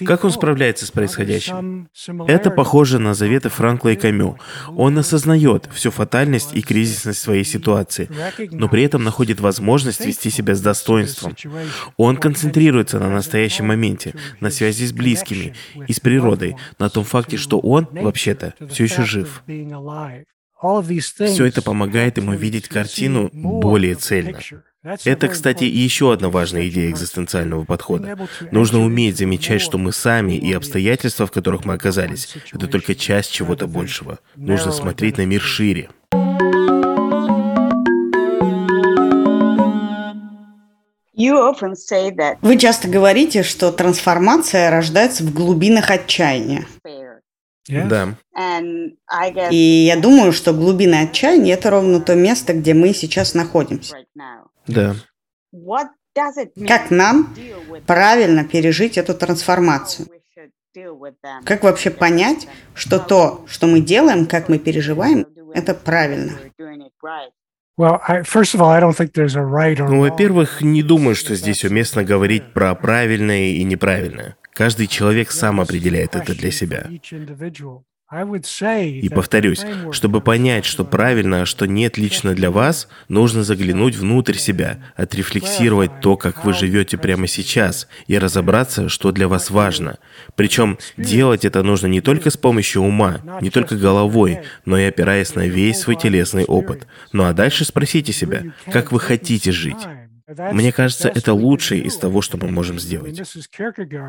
Как 0.05 0.23
он 0.23 0.31
справляется 0.31 0.87
с 0.87 0.91
происходящим? 0.91 1.87
Это 2.27 2.49
похоже 2.49 2.97
на 2.97 3.13
заветы 3.13 3.49
Франкла 3.49 3.89
и 3.89 3.95
Камю. 3.95 4.37
Он 4.69 4.97
осознает 4.97 5.69
всю 5.71 5.91
фатальность 5.91 6.53
и 6.53 6.61
кризисность 6.61 7.19
своей 7.19 7.43
ситуации, 7.43 8.09
но 8.51 8.67
при 8.69 8.83
этом 8.83 9.03
находит 9.03 9.39
возможность 9.39 10.03
вести 10.03 10.31
себя 10.31 10.55
с 10.55 10.61
достоинством. 10.61 11.35
Он 11.97 12.17
концентрируется 12.17 12.99
на 12.99 13.09
настоящем 13.09 13.67
моменте, 13.67 14.15
на 14.39 14.49
связи 14.49 14.85
с 14.85 14.93
близкими 14.93 15.53
и 15.87 15.93
с 15.93 15.99
природой, 15.99 16.55
на 16.79 16.89
том 16.89 17.03
факте, 17.03 17.37
что 17.37 17.59
он, 17.59 17.87
вообще-то, 17.91 18.55
все 18.69 18.85
еще 18.85 19.05
жив. 19.05 19.43
Все 20.61 21.45
это 21.45 21.61
помогает 21.61 22.17
ему 22.17 22.33
видеть 22.33 22.67
картину 22.67 23.29
более 23.31 23.95
цельно. 23.95 24.39
Это, 24.83 25.27
кстати, 25.27 25.63
еще 25.63 26.11
одна 26.11 26.29
важная 26.29 26.67
идея 26.67 26.89
экзистенциального 26.89 27.65
подхода. 27.65 28.17
Нужно 28.51 28.79
уметь 28.79 29.17
замечать, 29.17 29.61
что 29.61 29.77
мы 29.77 29.91
сами 29.91 30.33
и 30.33 30.51
обстоятельства, 30.53 31.27
в 31.27 31.31
которых 31.31 31.65
мы 31.65 31.75
оказались, 31.75 32.35
это 32.51 32.67
только 32.67 32.95
часть 32.95 33.31
чего-то 33.31 33.67
большего. 33.67 34.17
Нужно 34.35 34.71
смотреть 34.71 35.17
на 35.17 35.25
мир 35.25 35.41
шире. 35.41 35.89
Вы 42.41 42.57
часто 42.57 42.87
говорите, 42.87 43.43
что 43.43 43.71
трансформация 43.71 44.71
рождается 44.71 45.23
в 45.23 45.31
глубинах 45.31 45.91
отчаяния. 45.91 46.65
Да. 47.67 48.15
И 49.51 49.55
я 49.55 49.95
думаю, 49.97 50.31
что 50.33 50.53
глубина 50.53 51.01
отчаяния– 51.01 51.53
это 51.53 51.69
ровно 51.69 51.99
то 52.01 52.15
место, 52.15 52.53
где 52.53 52.73
мы 52.73 52.95
сейчас 52.95 53.35
находимся. 53.35 53.95
Да. 54.67 54.95
Как 56.67 56.91
нам 56.91 57.33
правильно 57.87 58.43
пережить 58.43 58.97
эту 58.97 59.13
трансформацию? 59.13 60.07
Как 61.45 61.63
вообще 61.63 61.89
понять, 61.89 62.47
что 62.73 62.99
то, 62.99 63.43
что 63.47 63.67
мы 63.67 63.81
делаем, 63.81 64.25
как 64.25 64.49
мы 64.49 64.57
переживаем, 64.57 65.27
это 65.53 65.73
правильно? 65.73 66.39
Ну, 69.89 70.01
во-первых, 70.01 70.61
не 70.61 70.83
думаю, 70.83 71.15
что 71.15 71.35
здесь 71.35 71.63
уместно 71.65 72.03
говорить 72.03 72.53
про 72.53 72.75
правильное 72.75 73.53
и 73.53 73.63
неправильное. 73.63 74.37
Каждый 74.53 74.87
человек 74.87 75.31
сам 75.31 75.59
определяет 75.61 76.15
это 76.15 76.35
для 76.35 76.51
себя. 76.51 76.87
И 78.99 79.07
повторюсь, 79.07 79.63
чтобы 79.91 80.19
понять, 80.19 80.65
что 80.65 80.83
правильно, 80.83 81.43
а 81.43 81.45
что 81.45 81.65
нет 81.65 81.97
лично 81.97 82.33
для 82.35 82.51
вас, 82.51 82.89
нужно 83.07 83.43
заглянуть 83.43 83.95
внутрь 83.95 84.35
себя, 84.35 84.79
отрефлексировать 84.97 86.01
то, 86.01 86.17
как 86.17 86.43
вы 86.43 86.53
живете 86.53 86.97
прямо 86.97 87.27
сейчас, 87.27 87.87
и 88.07 88.17
разобраться, 88.17 88.89
что 88.89 89.13
для 89.13 89.29
вас 89.29 89.49
важно. 89.49 89.97
Причем 90.35 90.77
делать 90.97 91.45
это 91.45 91.63
нужно 91.63 91.87
не 91.87 92.01
только 92.01 92.31
с 92.31 92.37
помощью 92.37 92.81
ума, 92.81 93.21
не 93.39 93.49
только 93.49 93.77
головой, 93.77 94.41
но 94.65 94.77
и 94.77 94.83
опираясь 94.83 95.35
на 95.35 95.47
весь 95.47 95.79
свой 95.79 95.95
телесный 95.95 96.43
опыт. 96.43 96.87
Ну 97.13 97.23
а 97.23 97.31
дальше 97.31 97.63
спросите 97.63 98.11
себя, 98.11 98.43
как 98.69 98.91
вы 98.91 98.99
хотите 98.99 99.53
жить. 99.53 99.87
Мне 100.51 100.71
кажется, 100.71 101.09
это 101.09 101.33
лучшее 101.33 101.81
из 101.81 101.97
того, 101.97 102.21
что 102.21 102.37
мы 102.37 102.49
можем 102.49 102.79
сделать. 102.79 103.21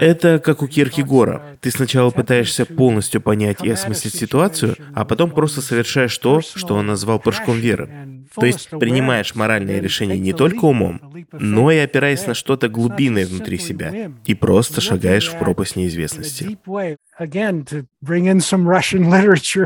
Это 0.00 0.38
как 0.38 0.62
у 0.62 0.68
Киркегора. 0.68 1.58
Ты 1.60 1.70
сначала 1.70 2.10
пытаешься 2.10 2.66
полностью 2.66 3.20
понять 3.20 3.62
и 3.62 3.70
осмыслить 3.70 4.14
ситуацию, 4.14 4.76
а 4.94 5.04
потом 5.04 5.30
просто 5.30 5.60
совершаешь 5.60 6.16
то, 6.18 6.40
что 6.40 6.74
он 6.74 6.86
назвал 6.86 7.18
прыжком 7.18 7.58
веры. 7.58 8.21
То 8.34 8.46
есть 8.46 8.70
принимаешь 8.70 9.34
моральное 9.34 9.80
решение 9.80 10.18
не 10.18 10.32
только 10.32 10.64
умом, 10.64 11.00
но 11.32 11.70
и 11.70 11.78
опираясь 11.78 12.26
на 12.26 12.34
что-то 12.34 12.68
глубинное 12.68 13.26
внутри 13.26 13.58
себя, 13.58 14.12
и 14.24 14.34
просто 14.34 14.80
шагаешь 14.80 15.28
в 15.28 15.38
пропасть 15.38 15.76
неизвестности. 15.76 16.58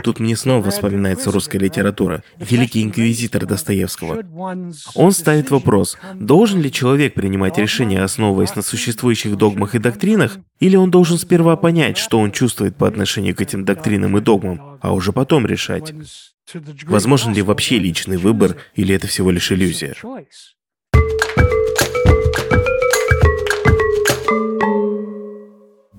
Тут 0.04 0.20
мне 0.20 0.36
снова 0.36 0.70
вспоминается 0.70 1.30
русская 1.30 1.58
литература. 1.58 2.22
Великий 2.38 2.82
инквизитор 2.82 3.46
Достоевского. 3.46 4.22
Он 4.94 5.12
ставит 5.12 5.50
вопрос, 5.50 5.96
должен 6.14 6.60
ли 6.60 6.72
человек 6.72 7.14
принимать 7.14 7.58
решения, 7.58 8.02
основываясь 8.02 8.56
на 8.56 8.62
существующих 8.62 9.36
догмах 9.36 9.74
и 9.74 9.78
доктринах, 9.78 10.38
или 10.60 10.76
он 10.76 10.90
должен 10.90 11.18
сперва 11.18 11.56
понять, 11.56 11.98
что 11.98 12.18
он 12.18 12.32
чувствует 12.32 12.76
по 12.76 12.88
отношению 12.88 13.34
к 13.34 13.40
этим 13.40 13.64
доктринам 13.64 14.16
и 14.18 14.20
догмам, 14.20 14.78
а 14.80 14.92
уже 14.92 15.12
потом 15.12 15.46
решать. 15.46 15.94
Возможен 16.84 17.34
ли 17.34 17.42
вообще 17.42 17.78
личный 17.78 18.16
выбор, 18.16 18.56
или 18.74 18.94
это 18.94 19.06
всего 19.06 19.30
лишь 19.30 19.50
иллюзия? 19.52 19.94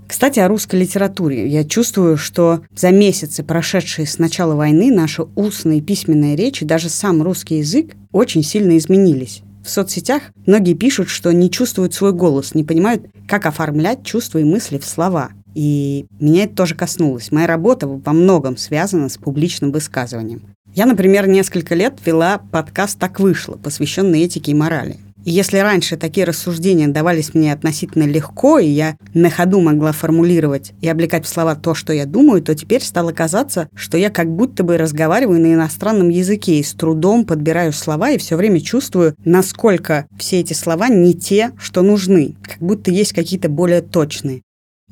Кстати, 0.07 0.39
о 0.39 0.47
русской 0.47 0.77
литературе. 0.77 1.47
Я 1.47 1.63
чувствую, 1.63 2.17
что 2.17 2.61
за 2.71 2.89
месяцы, 2.91 3.43
прошедшие 3.43 4.07
с 4.07 4.17
начала 4.17 4.55
войны, 4.55 4.91
наши 4.91 5.23
устные 5.35 5.79
и 5.79 5.81
письменные 5.81 6.35
речи, 6.35 6.65
даже 6.65 6.89
сам 6.89 7.21
русский 7.21 7.59
язык, 7.59 7.93
очень 8.11 8.41
сильно 8.41 8.77
изменились. 8.77 9.43
В 9.63 9.69
соцсетях 9.69 10.23
многие 10.45 10.73
пишут, 10.73 11.09
что 11.09 11.31
не 11.33 11.51
чувствуют 11.51 11.93
свой 11.93 12.13
голос, 12.13 12.55
не 12.55 12.63
понимают, 12.63 13.05
как 13.27 13.45
оформлять 13.45 14.05
чувства 14.05 14.39
и 14.39 14.43
мысли 14.43 14.77
в 14.77 14.85
слова. 14.85 15.31
И 15.57 16.05
меня 16.19 16.43
это 16.43 16.55
тоже 16.55 16.75
коснулось. 16.75 17.31
Моя 17.31 17.47
работа 17.47 17.87
во 17.87 18.13
многом 18.13 18.57
связана 18.57 19.09
с 19.09 19.17
публичным 19.17 19.71
высказыванием. 19.71 20.43
Я, 20.75 20.85
например, 20.85 21.27
несколько 21.27 21.73
лет 21.73 21.95
вела 22.05 22.39
подкаст 22.51 22.99
«Так 22.99 23.19
вышло», 23.19 23.55
посвященный 23.55 24.21
этике 24.21 24.51
и 24.51 24.53
морали. 24.53 24.97
И 25.25 25.31
если 25.31 25.57
раньше 25.57 25.97
такие 25.97 26.27
рассуждения 26.27 26.87
давались 26.87 27.33
мне 27.33 27.51
относительно 27.51 28.03
легко, 28.03 28.59
и 28.59 28.67
я 28.67 28.97
на 29.15 29.31
ходу 29.31 29.59
могла 29.59 29.93
формулировать 29.93 30.73
и 30.79 30.87
облекать 30.87 31.25
в 31.25 31.27
слова 31.27 31.55
то, 31.55 31.73
что 31.73 31.91
я 31.91 32.05
думаю, 32.05 32.43
то 32.43 32.53
теперь 32.53 32.83
стало 32.83 33.11
казаться, 33.11 33.67
что 33.73 33.97
я 33.97 34.11
как 34.11 34.29
будто 34.29 34.63
бы 34.63 34.77
разговариваю 34.77 35.41
на 35.41 35.55
иностранном 35.55 36.09
языке 36.09 36.59
и 36.59 36.63
с 36.63 36.73
трудом 36.73 37.25
подбираю 37.25 37.73
слова 37.73 38.11
и 38.11 38.19
все 38.19 38.35
время 38.35 38.61
чувствую, 38.61 39.15
насколько 39.25 40.05
все 40.19 40.39
эти 40.39 40.53
слова 40.53 40.87
не 40.87 41.15
те, 41.15 41.51
что 41.57 41.81
нужны, 41.81 42.35
как 42.43 42.59
будто 42.59 42.91
есть 42.91 43.13
какие-то 43.13 43.49
более 43.49 43.81
точные. 43.81 44.43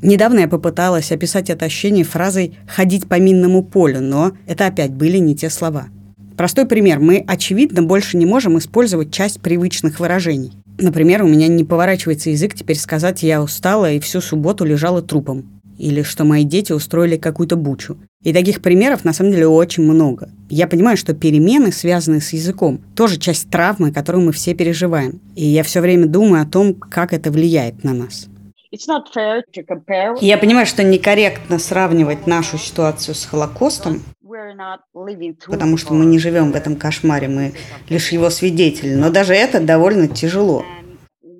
Недавно 0.02 0.40
я 0.40 0.48
попыталась 0.48 1.12
описать 1.12 1.50
это 1.50 1.66
ощущение 1.66 2.04
фразой 2.04 2.58
«ходить 2.68 3.08
по 3.08 3.20
минному 3.20 3.64
полю», 3.64 4.02
но 4.02 4.34
это 4.46 4.68
опять 4.68 4.92
были 4.92 5.18
не 5.18 5.36
те 5.36 5.50
слова. 5.50 5.88
Простой 6.36 6.66
пример. 6.66 7.00
Мы, 7.00 7.24
очевидно, 7.26 7.82
больше 7.82 8.18
не 8.18 8.26
можем 8.26 8.58
использовать 8.58 9.12
часть 9.12 9.40
привычных 9.40 10.02
выражений. 10.02 10.52
Например, 10.78 11.24
у 11.24 11.28
меня 11.28 11.48
не 11.48 11.64
поворачивается 11.64 12.30
язык 12.30 12.54
теперь 12.56 12.78
сказать 12.78 13.24
«я 13.24 13.42
устала 13.42 13.90
и 13.90 14.02
всю 14.02 14.20
субботу 14.20 14.66
лежала 14.66 15.02
трупом» 15.02 15.56
или 15.78 16.04
что 16.04 16.24
мои 16.24 16.44
дети 16.44 16.72
устроили 16.72 17.18
какую-то 17.18 17.56
бучу. 17.56 17.98
И 18.24 18.34
таких 18.34 18.62
примеров 18.62 19.04
на 19.04 19.14
самом 19.14 19.32
деле 19.32 19.48
очень 19.48 19.84
много. 19.84 20.30
Я 20.50 20.68
понимаю, 20.68 20.98
что 20.98 21.14
перемены, 21.14 21.72
связанные 21.72 22.22
с 22.22 22.34
языком, 22.34 22.80
тоже 22.96 23.18
часть 23.18 23.50
травмы, 23.50 23.92
которую 23.92 24.26
мы 24.26 24.32
все 24.32 24.54
переживаем. 24.54 25.20
И 25.36 25.46
я 25.46 25.64
все 25.64 25.82
время 25.82 26.08
думаю 26.08 26.44
о 26.44 26.46
том, 26.46 26.74
как 26.74 27.14
это 27.14 27.32
влияет 27.32 27.84
на 27.84 27.94
нас. 27.94 28.28
Я 30.22 30.38
понимаю, 30.38 30.66
что 30.66 30.84
некорректно 30.84 31.60
сравнивать 31.60 32.28
нашу 32.28 32.58
ситуацию 32.58 33.16
с 33.16 33.26
Холокостом, 33.26 34.02
потому 35.48 35.78
что 35.78 35.94
мы 35.94 36.06
не 36.06 36.20
живем 36.20 36.52
в 36.52 36.56
этом 36.56 36.76
кошмаре, 36.76 37.28
мы 37.28 37.54
лишь 37.90 38.12
его 38.12 38.30
свидетели. 38.30 38.96
Но 38.96 39.10
даже 39.10 39.34
это 39.34 39.60
довольно 39.60 40.08
тяжело. 40.08 40.66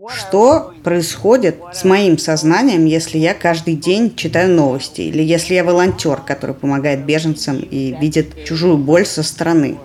Что 0.08 0.74
происходит 0.84 1.58
с 1.74 1.84
моим 1.84 2.20
сознанием, 2.20 2.86
если 2.86 3.18
я 3.18 3.34
каждый 3.34 3.76
день 3.76 4.16
читаю 4.16 4.54
новости, 4.56 5.02
или 5.02 5.24
если 5.24 5.56
я 5.56 5.64
волонтер, 5.64 6.18
который 6.18 6.54
помогает 6.54 7.06
беженцам 7.06 7.58
и 7.58 7.96
видит 8.00 8.46
чужую 8.46 8.78
боль 8.78 9.06
со 9.06 9.24
стороны? 9.24 9.78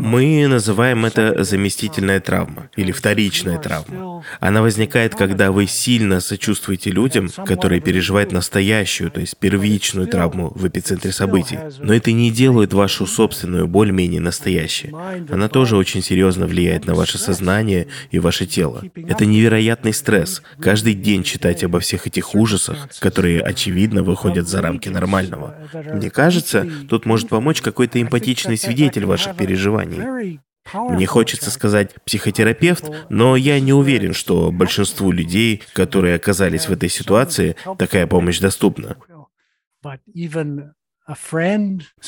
Мы 0.00 0.46
называем 0.46 1.04
это 1.04 1.44
заместительная 1.44 2.20
травма 2.20 2.70
или 2.74 2.90
вторичная 2.90 3.58
травма. 3.58 4.24
Она 4.40 4.62
возникает, 4.62 5.14
когда 5.14 5.52
вы 5.52 5.66
сильно 5.66 6.20
сочувствуете 6.20 6.90
людям, 6.90 7.28
которые 7.28 7.82
переживают 7.82 8.32
настоящую, 8.32 9.10
то 9.10 9.20
есть 9.20 9.36
первичную 9.36 10.06
травму 10.06 10.52
в 10.54 10.66
эпицентре 10.66 11.12
событий. 11.12 11.58
Но 11.80 11.92
это 11.92 12.12
не 12.12 12.30
делает 12.30 12.72
вашу 12.72 13.06
собственную 13.06 13.66
боль 13.66 13.90
менее 13.90 14.22
настоящей. 14.22 14.90
Она 15.30 15.48
тоже 15.48 15.76
очень 15.76 16.02
серьезно 16.02 16.46
влияет 16.46 16.86
на 16.86 16.94
ваше 16.94 17.18
сознание 17.18 17.88
и 18.10 18.18
ваше 18.18 18.46
тело. 18.46 18.82
Это 18.94 19.26
невероятный 19.26 19.92
стресс. 19.92 20.40
Каждый 20.58 20.94
день 20.94 21.24
читать 21.24 21.62
обо 21.62 21.78
всех 21.78 22.06
этих 22.06 22.34
ужасах, 22.34 22.88
которые, 23.00 23.42
очевидно, 23.42 24.02
выходят 24.02 24.48
за 24.48 24.62
рамки 24.62 24.88
нормального. 24.88 25.56
Мне 25.92 26.08
кажется, 26.08 26.66
тут 26.88 27.04
может 27.04 27.28
помочь 27.28 27.60
какой 27.60 27.81
какой-то 27.82 28.00
эмпатичный 28.00 28.56
свидетель 28.56 29.04
ваших 29.06 29.36
переживаний. 29.36 30.40
Мне 30.72 31.06
хочется 31.06 31.50
сказать 31.50 31.94
психотерапевт, 32.04 32.84
но 33.10 33.34
я 33.34 33.58
не 33.58 33.72
уверен, 33.72 34.14
что 34.14 34.52
большинству 34.52 35.10
людей, 35.10 35.62
которые 35.72 36.14
оказались 36.14 36.68
в 36.68 36.72
этой 36.72 36.88
ситуации, 36.88 37.56
такая 37.78 38.06
помощь 38.06 38.38
доступна. 38.38 38.96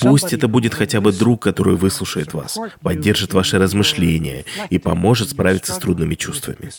Пусть 0.01 0.33
это 0.33 0.47
будет 0.47 0.75
хотя 0.75 1.01
бы 1.01 1.11
друг, 1.11 1.43
который 1.43 1.75
выслушает 1.75 2.33
вас, 2.33 2.57
поддержит 2.81 3.35
ваши 3.35 3.59
размышления 3.59 4.45
и 4.71 4.79
поможет 4.79 5.31
справиться 5.31 5.73
с 5.73 5.79
трудными 5.79 6.15
чувствами. 6.15 6.71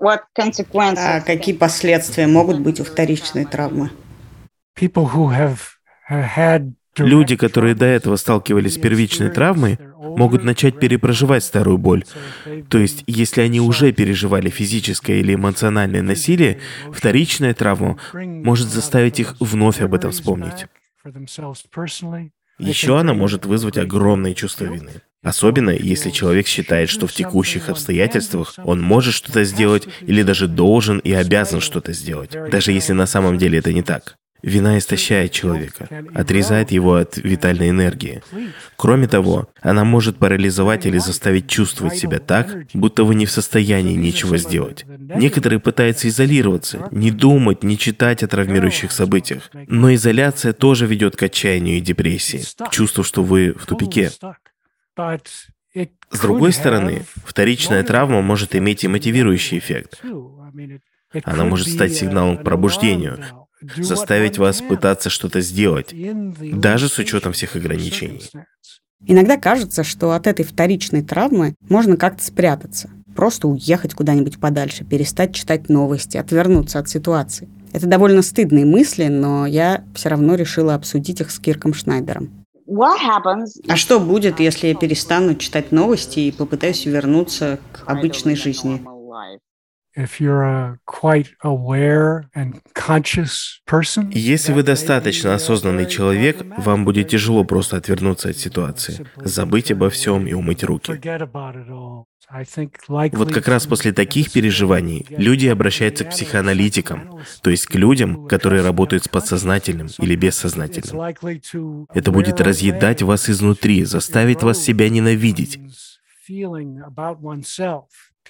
А 0.00 1.20
какие 1.22 1.54
последствия 1.54 2.26
могут 2.26 2.60
быть 2.60 2.80
у 2.80 2.84
вторичной 2.84 3.46
травмы? 3.46 3.90
Люди, 6.96 7.36
которые 7.36 7.74
до 7.74 7.86
этого 7.86 8.16
сталкивались 8.16 8.74
с 8.74 8.78
первичной 8.78 9.30
травмой, 9.30 9.78
могут 9.96 10.44
начать 10.44 10.78
перепроживать 10.78 11.44
старую 11.44 11.78
боль. 11.78 12.04
То 12.68 12.78
есть, 12.78 13.04
если 13.06 13.42
они 13.42 13.60
уже 13.60 13.92
переживали 13.92 14.50
физическое 14.50 15.20
или 15.20 15.34
эмоциональное 15.34 16.02
насилие, 16.02 16.58
вторичная 16.92 17.54
травма 17.54 17.98
может 18.12 18.68
заставить 18.68 19.20
их 19.20 19.36
вновь 19.40 19.80
об 19.80 19.94
этом 19.94 20.10
вспомнить. 20.10 20.66
Еще 22.58 22.98
она 22.98 23.14
может 23.14 23.46
вызвать 23.46 23.78
огромное 23.78 24.34
чувство 24.34 24.64
вины. 24.64 25.00
Особенно, 25.22 25.70
если 25.70 26.10
человек 26.10 26.46
считает, 26.46 26.88
что 26.88 27.06
в 27.06 27.12
текущих 27.12 27.68
обстоятельствах 27.68 28.54
он 28.64 28.80
может 28.80 29.14
что-то 29.14 29.44
сделать 29.44 29.86
или 30.00 30.22
даже 30.22 30.48
должен 30.48 30.98
и 30.98 31.12
обязан 31.12 31.60
что-то 31.60 31.92
сделать, 31.92 32.32
даже 32.50 32.72
если 32.72 32.94
на 32.94 33.06
самом 33.06 33.38
деле 33.38 33.58
это 33.58 33.72
не 33.72 33.82
так. 33.82 34.16
Вина 34.42 34.78
истощает 34.78 35.32
человека, 35.32 35.88
отрезает 36.14 36.70
его 36.70 36.94
от 36.94 37.16
витальной 37.16 37.70
энергии. 37.70 38.22
Кроме 38.76 39.08
того, 39.08 39.48
она 39.60 39.84
может 39.84 40.18
парализовать 40.18 40.86
или 40.86 40.98
заставить 40.98 41.46
чувствовать 41.46 41.96
себя 41.96 42.18
так, 42.18 42.66
будто 42.74 43.04
вы 43.04 43.14
не 43.14 43.26
в 43.26 43.30
состоянии 43.30 43.94
ничего 43.94 44.36
сделать. 44.36 44.84
Некоторые 44.86 45.60
пытаются 45.60 46.08
изолироваться, 46.08 46.88
не 46.90 47.10
думать, 47.10 47.62
не 47.62 47.76
читать 47.78 48.22
о 48.22 48.28
травмирующих 48.28 48.92
событиях. 48.92 49.50
Но 49.66 49.92
изоляция 49.94 50.52
тоже 50.52 50.86
ведет 50.86 51.16
к 51.16 51.22
отчаянию 51.22 51.78
и 51.78 51.80
депрессии, 51.80 52.42
к 52.64 52.70
чувству, 52.70 53.04
что 53.04 53.22
вы 53.22 53.54
в 53.58 53.66
тупике. 53.66 54.10
С 56.10 56.20
другой 56.20 56.52
стороны, 56.52 57.04
вторичная 57.24 57.82
травма 57.84 58.22
может 58.22 58.56
иметь 58.56 58.84
и 58.84 58.88
мотивирующий 58.88 59.58
эффект. 59.58 60.02
Она 61.24 61.44
может 61.44 61.68
стать 61.68 61.94
сигналом 61.94 62.38
к 62.38 62.44
пробуждению, 62.44 63.18
заставить 63.76 64.38
вас 64.38 64.60
пытаться 64.62 65.10
что-то 65.10 65.40
сделать, 65.40 65.94
даже 66.40 66.88
с 66.88 66.98
учетом 66.98 67.32
всех 67.32 67.56
ограничений. 67.56 68.22
Иногда 69.06 69.36
кажется, 69.36 69.82
что 69.82 70.12
от 70.12 70.26
этой 70.26 70.44
вторичной 70.44 71.02
травмы 71.02 71.54
можно 71.68 71.96
как-то 71.96 72.22
спрятаться. 72.22 72.90
Просто 73.16 73.48
уехать 73.48 73.94
куда-нибудь 73.94 74.38
подальше, 74.38 74.84
перестать 74.84 75.34
читать 75.34 75.68
новости, 75.68 76.16
отвернуться 76.16 76.78
от 76.78 76.88
ситуации. 76.88 77.48
Это 77.72 77.86
довольно 77.86 78.22
стыдные 78.22 78.64
мысли, 78.64 79.06
но 79.06 79.46
я 79.46 79.84
все 79.94 80.10
равно 80.10 80.34
решила 80.34 80.74
обсудить 80.74 81.20
их 81.20 81.30
с 81.30 81.38
Кирком 81.38 81.72
Шнайдером. 81.74 82.44
А 83.68 83.76
что 83.76 83.98
будет, 83.98 84.38
если 84.38 84.68
я 84.68 84.74
перестану 84.74 85.34
читать 85.34 85.72
новости 85.72 86.20
и 86.20 86.30
попытаюсь 86.30 86.86
вернуться 86.86 87.58
к 87.72 87.82
обычной 87.90 88.36
жизни? 88.36 88.80
Если 94.12 94.52
вы 94.52 94.62
достаточно 94.62 95.34
осознанный 95.34 95.86
человек, 95.86 96.44
вам 96.56 96.84
будет 96.84 97.08
тяжело 97.08 97.44
просто 97.44 97.76
отвернуться 97.76 98.30
от 98.30 98.36
ситуации, 98.36 99.06
забыть 99.16 99.72
обо 99.72 99.90
всем 99.90 100.26
и 100.26 100.32
умыть 100.32 100.62
руки. 100.62 101.00
Вот 103.12 103.32
как 103.32 103.48
раз 103.48 103.66
после 103.66 103.92
таких 103.92 104.30
переживаний 104.30 105.04
люди 105.08 105.48
обращаются 105.48 106.04
к 106.04 106.10
психоаналитикам, 106.10 107.20
то 107.42 107.50
есть 107.50 107.66
к 107.66 107.74
людям, 107.74 108.28
которые 108.28 108.62
работают 108.62 109.04
с 109.04 109.08
подсознательным 109.08 109.88
или 109.98 110.14
бессознательным. 110.14 111.86
Это 111.92 112.12
будет 112.12 112.40
разъедать 112.40 113.02
вас 113.02 113.28
изнутри, 113.28 113.84
заставить 113.84 114.42
вас 114.42 114.62
себя 114.62 114.88
ненавидеть. 114.88 115.58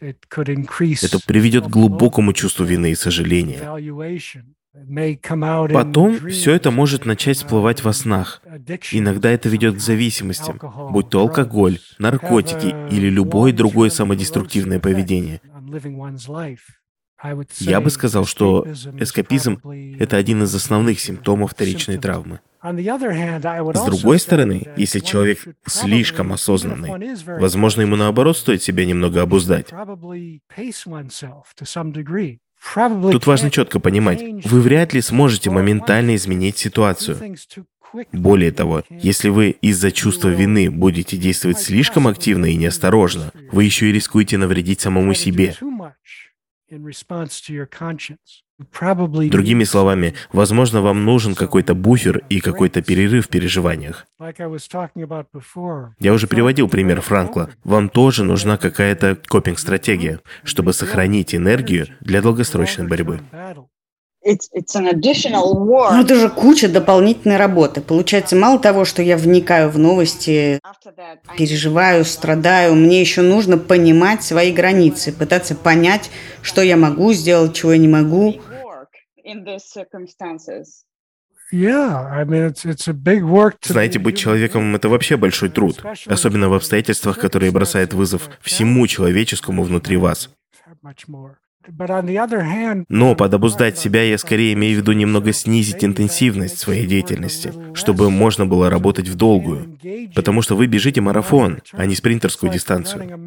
Это 0.00 1.18
приведет 1.26 1.66
к 1.66 1.68
глубокому 1.68 2.32
чувству 2.32 2.64
вины 2.64 2.92
и 2.92 2.94
сожаления. 2.94 3.60
Потом 5.72 6.30
все 6.30 6.52
это 6.52 6.70
может 6.70 7.04
начать 7.04 7.38
всплывать 7.38 7.82
во 7.82 7.92
снах. 7.92 8.40
Иногда 8.92 9.30
это 9.30 9.48
ведет 9.48 9.74
к 9.76 9.80
зависимостям, 9.80 10.60
будь 10.92 11.10
то 11.10 11.20
алкоголь, 11.20 11.80
наркотики 11.98 12.74
или 12.94 13.08
любое 13.08 13.52
другое 13.52 13.90
самодеструктивное 13.90 14.78
поведение. 14.78 15.40
Я 17.58 17.80
бы 17.80 17.90
сказал, 17.90 18.24
что 18.24 18.64
эскапизм— 18.98 19.60
это 19.98 20.16
один 20.16 20.44
из 20.44 20.54
основных 20.54 21.00
симптомов 21.00 21.50
вторичной 21.50 21.98
травмы. 21.98 22.40
С 22.62 23.84
другой 23.84 24.18
стороны, 24.18 24.66
если 24.76 25.00
человек 25.00 25.38
слишком 25.66 26.32
осознанный, 26.32 27.14
возможно, 27.24 27.82
ему 27.82 27.96
наоборот 27.96 28.36
стоит 28.36 28.62
себя 28.62 28.84
немного 28.84 29.22
обуздать. 29.22 29.68
Тут 32.74 33.26
важно 33.26 33.50
четко 33.50 33.80
понимать, 33.80 34.22
вы 34.44 34.60
вряд 34.60 34.92
ли 34.92 35.00
сможете 35.00 35.50
моментально 35.50 36.14
изменить 36.16 36.58
ситуацию. 36.58 37.36
Более 38.12 38.52
того, 38.52 38.84
если 38.90 39.30
вы 39.30 39.50
из-за 39.50 39.90
чувства 39.90 40.28
вины 40.28 40.70
будете 40.70 41.16
действовать 41.16 41.58
слишком 41.58 42.06
активно 42.06 42.46
и 42.46 42.56
неосторожно, 42.56 43.32
вы 43.50 43.64
еще 43.64 43.88
и 43.88 43.92
рискуете 43.92 44.38
навредить 44.38 44.80
самому 44.80 45.14
себе. 45.14 45.56
Другими 49.30 49.64
словами, 49.64 50.14
возможно, 50.32 50.82
вам 50.82 51.04
нужен 51.04 51.34
какой-то 51.34 51.74
буфер 51.74 52.22
и 52.28 52.40
какой-то 52.40 52.82
перерыв 52.82 53.26
в 53.26 53.28
переживаниях. 53.28 54.06
Я 55.98 56.12
уже 56.12 56.26
приводил 56.26 56.68
пример 56.68 57.00
Франкла. 57.00 57.50
Вам 57.64 57.88
тоже 57.88 58.24
нужна 58.24 58.56
какая-то 58.56 59.16
копинг-стратегия, 59.28 60.20
чтобы 60.44 60.72
сохранить 60.72 61.34
энергию 61.34 61.86
для 62.00 62.20
долгосрочной 62.22 62.86
борьбы. 62.86 63.20
Ну, 65.92 66.02
это 66.02 66.14
же 66.14 66.28
куча 66.28 66.68
дополнительной 66.68 67.38
работы. 67.38 67.80
Получается, 67.80 68.36
мало 68.36 68.58
того, 68.58 68.84
что 68.84 69.00
я 69.00 69.16
вникаю 69.16 69.70
в 69.70 69.78
новости, 69.78 70.60
переживаю, 71.38 72.04
страдаю, 72.04 72.74
мне 72.74 73.00
еще 73.00 73.22
нужно 73.22 73.56
понимать 73.56 74.22
свои 74.22 74.52
границы, 74.52 75.12
пытаться 75.12 75.54
понять, 75.54 76.10
что 76.42 76.60
я 76.60 76.76
могу 76.76 77.14
сделать, 77.14 77.54
чего 77.54 77.72
я 77.72 77.78
не 77.78 77.88
могу. 77.88 78.34
Знаете, 83.62 83.98
быть 83.98 84.18
человеком— 84.18 84.74
это 84.76 84.88
вообще 84.88 85.16
большой 85.16 85.48
труд, 85.48 85.82
особенно 86.06 86.48
в 86.48 86.54
обстоятельствах, 86.54 87.18
которые 87.18 87.50
бросают 87.50 87.92
вызов 87.92 88.30
всему 88.40 88.86
человеческому 88.86 89.64
внутри 89.64 89.96
вас. 89.96 90.30
Но 92.88 93.14
под 93.14 93.34
обуздать 93.34 93.78
себя 93.78 94.02
я 94.02 94.16
скорее 94.16 94.54
имею 94.54 94.78
в 94.78 94.82
виду 94.82 94.92
немного 94.92 95.32
снизить 95.32 95.84
интенсивность 95.84 96.58
своей 96.58 96.86
деятельности, 96.86 97.52
чтобы 97.74 98.10
можно 98.10 98.46
было 98.46 98.70
работать 98.70 99.08
в 99.08 99.16
долгую. 99.16 99.78
Потому 100.14 100.42
что 100.42 100.56
вы 100.56 100.66
бежите 100.66 101.00
марафон, 101.00 101.60
а 101.72 101.84
не 101.86 101.94
спринтерскую 101.94 102.50
дистанцию. 102.50 103.18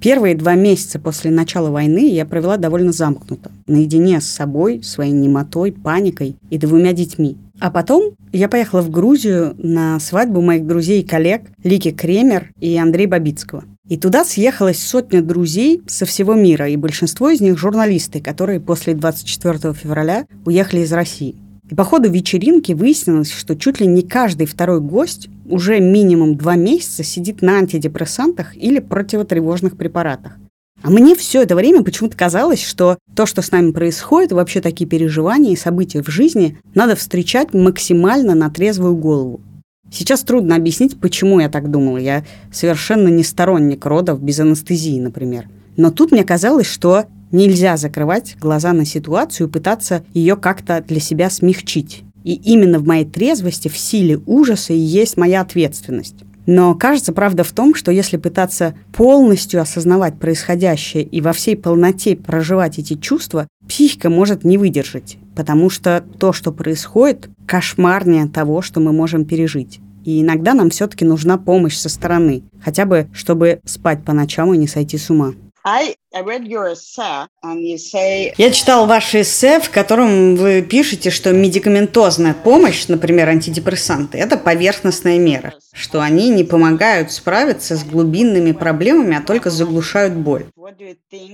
Первые 0.00 0.34
два 0.34 0.54
месяца 0.54 0.98
после 0.98 1.30
начала 1.30 1.70
войны 1.70 2.08
я 2.10 2.26
провела 2.26 2.56
довольно 2.56 2.92
замкнуто, 2.92 3.50
наедине 3.66 4.20
с 4.20 4.26
собой, 4.26 4.82
своей 4.82 5.12
немотой, 5.12 5.72
паникой 5.72 6.36
и 6.50 6.58
двумя 6.58 6.92
детьми. 6.92 7.36
А 7.58 7.70
потом 7.70 8.14
я 8.32 8.48
поехала 8.48 8.82
в 8.82 8.90
Грузию 8.90 9.54
на 9.58 9.98
свадьбу 9.98 10.42
моих 10.42 10.66
друзей 10.66 11.00
и 11.00 11.06
коллег 11.06 11.42
Лики 11.64 11.90
Кремер 11.90 12.52
и 12.60 12.76
Андрея 12.76 13.08
Бабицкого. 13.08 13.64
И 13.88 13.96
туда 13.96 14.24
съехалась 14.24 14.82
сотня 14.82 15.22
друзей 15.22 15.82
со 15.86 16.06
всего 16.06 16.34
мира, 16.34 16.68
и 16.68 16.76
большинство 16.76 17.30
из 17.30 17.40
них 17.40 17.56
журналисты, 17.56 18.20
которые 18.20 18.60
после 18.60 18.94
24 18.94 19.72
февраля 19.74 20.26
уехали 20.44 20.80
из 20.80 20.92
России. 20.92 21.36
И 21.70 21.74
по 21.74 21.84
ходу 21.84 22.10
вечеринки 22.10 22.72
выяснилось, 22.72 23.32
что 23.32 23.56
чуть 23.56 23.80
ли 23.80 23.86
не 23.86 24.02
каждый 24.02 24.46
второй 24.46 24.80
гость 24.80 25.28
уже 25.50 25.80
минимум 25.80 26.36
два 26.36 26.56
месяца 26.56 27.02
сидит 27.02 27.42
на 27.42 27.58
антидепрессантах 27.58 28.56
или 28.56 28.78
противотревожных 28.78 29.76
препаратах. 29.76 30.36
А 30.82 30.90
мне 30.90 31.14
все 31.14 31.42
это 31.42 31.56
время 31.56 31.82
почему-то 31.82 32.16
казалось, 32.16 32.62
что 32.62 32.98
то, 33.14 33.26
что 33.26 33.42
с 33.42 33.50
нами 33.50 33.72
происходит, 33.72 34.32
вообще 34.32 34.60
такие 34.60 34.88
переживания 34.88 35.52
и 35.52 35.56
события 35.56 36.02
в 36.02 36.08
жизни, 36.08 36.58
надо 36.74 36.96
встречать 36.96 37.54
максимально 37.54 38.34
на 38.34 38.50
трезвую 38.50 38.94
голову. 38.94 39.40
Сейчас 39.90 40.22
трудно 40.22 40.56
объяснить, 40.56 41.00
почему 41.00 41.40
я 41.40 41.48
так 41.48 41.70
думала. 41.70 41.96
Я 41.98 42.24
совершенно 42.52 43.08
не 43.08 43.24
сторонник 43.24 43.86
родов 43.86 44.22
без 44.22 44.38
анестезии, 44.40 45.00
например. 45.00 45.48
Но 45.76 45.90
тут 45.90 46.12
мне 46.12 46.24
казалось, 46.24 46.66
что 46.66 47.06
Нельзя 47.32 47.76
закрывать 47.76 48.36
глаза 48.40 48.72
на 48.72 48.84
ситуацию 48.84 49.48
и 49.48 49.50
пытаться 49.50 50.04
ее 50.14 50.36
как-то 50.36 50.80
для 50.80 51.00
себя 51.00 51.28
смягчить. 51.28 52.04
И 52.26 52.34
именно 52.34 52.80
в 52.80 52.86
моей 52.86 53.04
трезвости, 53.04 53.68
в 53.68 53.78
силе 53.78 54.20
ужаса 54.26 54.72
и 54.72 54.76
есть 54.78 55.16
моя 55.16 55.42
ответственность. 55.42 56.16
Но 56.44 56.74
кажется, 56.74 57.12
правда 57.12 57.44
в 57.44 57.52
том, 57.52 57.72
что 57.76 57.92
если 57.92 58.16
пытаться 58.16 58.74
полностью 58.92 59.62
осознавать 59.62 60.18
происходящее 60.18 61.04
и 61.04 61.20
во 61.20 61.32
всей 61.32 61.56
полноте 61.56 62.16
проживать 62.16 62.80
эти 62.80 62.94
чувства, 62.94 63.46
психика 63.68 64.10
может 64.10 64.42
не 64.42 64.58
выдержать, 64.58 65.18
потому 65.36 65.70
что 65.70 66.04
то, 66.18 66.32
что 66.32 66.50
происходит, 66.50 67.30
кошмарнее 67.46 68.26
того, 68.26 68.60
что 68.60 68.80
мы 68.80 68.92
можем 68.92 69.24
пережить. 69.24 69.78
И 70.04 70.20
иногда 70.20 70.54
нам 70.54 70.70
все-таки 70.70 71.04
нужна 71.04 71.38
помощь 71.38 71.76
со 71.76 71.88
стороны, 71.88 72.42
хотя 72.60 72.86
бы 72.86 73.06
чтобы 73.12 73.60
спать 73.64 74.04
по 74.04 74.12
ночам 74.12 74.52
и 74.52 74.58
не 74.58 74.66
сойти 74.66 74.98
с 74.98 75.10
ума. 75.10 75.34
Я 78.38 78.50
читал 78.52 78.86
ваше 78.86 79.22
эссе, 79.22 79.58
в 79.58 79.68
котором 79.70 80.36
вы 80.36 80.62
пишете, 80.62 81.10
что 81.10 81.32
медикаментозная 81.32 82.34
помощь, 82.34 82.86
например, 82.86 83.30
антидепрессанты, 83.30 84.16
это 84.16 84.36
поверхностная 84.36 85.18
мера, 85.18 85.54
что 85.72 86.00
они 86.00 86.30
не 86.30 86.44
помогают 86.44 87.10
справиться 87.10 87.74
с 87.74 87.82
глубинными 87.82 88.52
проблемами, 88.52 89.16
а 89.16 89.20
только 89.20 89.50
заглушают 89.50 90.14
боль. 90.14 90.46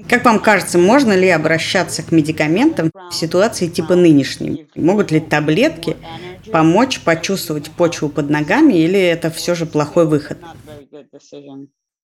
Как 0.09 0.25
вам 0.25 0.41
кажется, 0.41 0.79
можно 0.79 1.13
ли 1.13 1.29
обращаться 1.29 2.03
к 2.03 2.11
медикаментам 2.11 2.91
в 3.11 3.15
ситуации 3.15 3.67
типа 3.67 3.97
нынешней? 3.97 4.67
Могут 4.75 5.11
ли 5.11 5.21
таблетки 5.21 5.99
помочь 6.51 7.01
почувствовать 7.01 7.71
почву 7.71 8.09
под 8.09 8.31
ногами, 8.31 8.73
или 8.73 8.99
это 8.99 9.31
все 9.31 9.55
же 9.55 9.67
плохой 9.67 10.07
выход? 10.07 10.39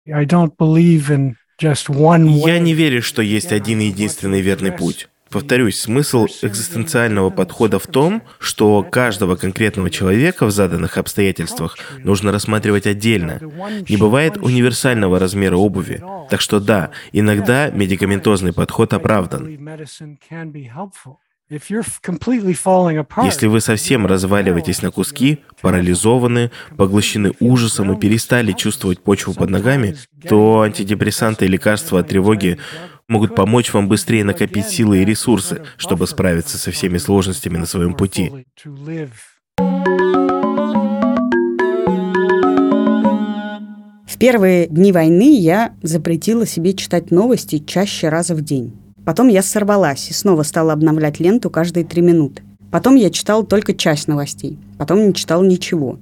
I 0.06 0.24
don't 0.24 0.54
believe 0.58 1.08
in 1.10 1.34
я 1.60 2.58
не 2.60 2.72
верю, 2.72 3.02
что 3.02 3.20
есть 3.20 3.52
один 3.52 3.80
единственный 3.80 4.40
верный 4.40 4.70
путь. 4.70 5.08
Повторюсь, 5.30 5.80
смысл 5.80 6.26
экзистенциального 6.42 7.30
подхода 7.30 7.78
в 7.78 7.86
том, 7.86 8.22
что 8.38 8.82
каждого 8.82 9.36
конкретного 9.36 9.90
человека 9.90 10.46
в 10.46 10.50
заданных 10.50 10.96
обстоятельствах 10.96 11.76
нужно 11.98 12.32
рассматривать 12.32 12.86
отдельно. 12.86 13.40
Не 13.88 13.96
бывает 13.96 14.38
универсального 14.38 15.18
размера 15.18 15.56
обуви. 15.56 16.02
Так 16.30 16.40
что 16.40 16.60
да, 16.60 16.90
иногда 17.12 17.70
медикаментозный 17.70 18.52
подход 18.52 18.94
оправдан. 18.94 19.58
Если 23.24 23.46
вы 23.46 23.60
совсем 23.62 24.06
разваливаетесь 24.06 24.82
на 24.82 24.90
куски, 24.90 25.38
парализованы, 25.62 26.50
поглощены 26.76 27.32
ужасом 27.40 27.92
и 27.92 27.98
перестали 27.98 28.52
чувствовать 28.52 29.00
почву 29.02 29.32
под 29.32 29.48
ногами, 29.48 29.96
то 30.28 30.60
антидепрессанты 30.60 31.46
и 31.46 31.48
лекарства 31.48 32.00
от 32.00 32.08
тревоги 32.08 32.58
могут 33.08 33.34
помочь 33.34 33.72
вам 33.72 33.88
быстрее 33.88 34.24
накопить 34.24 34.66
силы 34.66 34.98
и 34.98 35.04
ресурсы, 35.06 35.62
чтобы 35.78 36.06
справиться 36.06 36.58
со 36.58 36.70
всеми 36.70 36.98
сложностями 36.98 37.56
на 37.56 37.64
своем 37.64 37.94
пути. 37.94 38.30
В 44.06 44.18
первые 44.18 44.66
дни 44.66 44.92
войны 44.92 45.38
я 45.38 45.74
запретила 45.82 46.44
себе 46.44 46.74
читать 46.74 47.10
новости 47.10 47.58
чаще 47.58 48.10
раза 48.10 48.34
в 48.34 48.42
день. 48.42 48.87
Потом 49.08 49.28
я 49.28 49.42
сорвалась 49.42 50.10
и 50.10 50.12
снова 50.12 50.42
стала 50.42 50.74
обновлять 50.74 51.18
ленту 51.18 51.48
каждые 51.48 51.86
три 51.86 52.02
минуты. 52.02 52.42
Потом 52.70 52.94
я 52.94 53.08
читала 53.08 53.42
только 53.42 53.72
часть 53.72 54.06
новостей. 54.06 54.58
Потом 54.76 55.06
не 55.06 55.14
читала 55.14 55.42
ничего. 55.42 55.98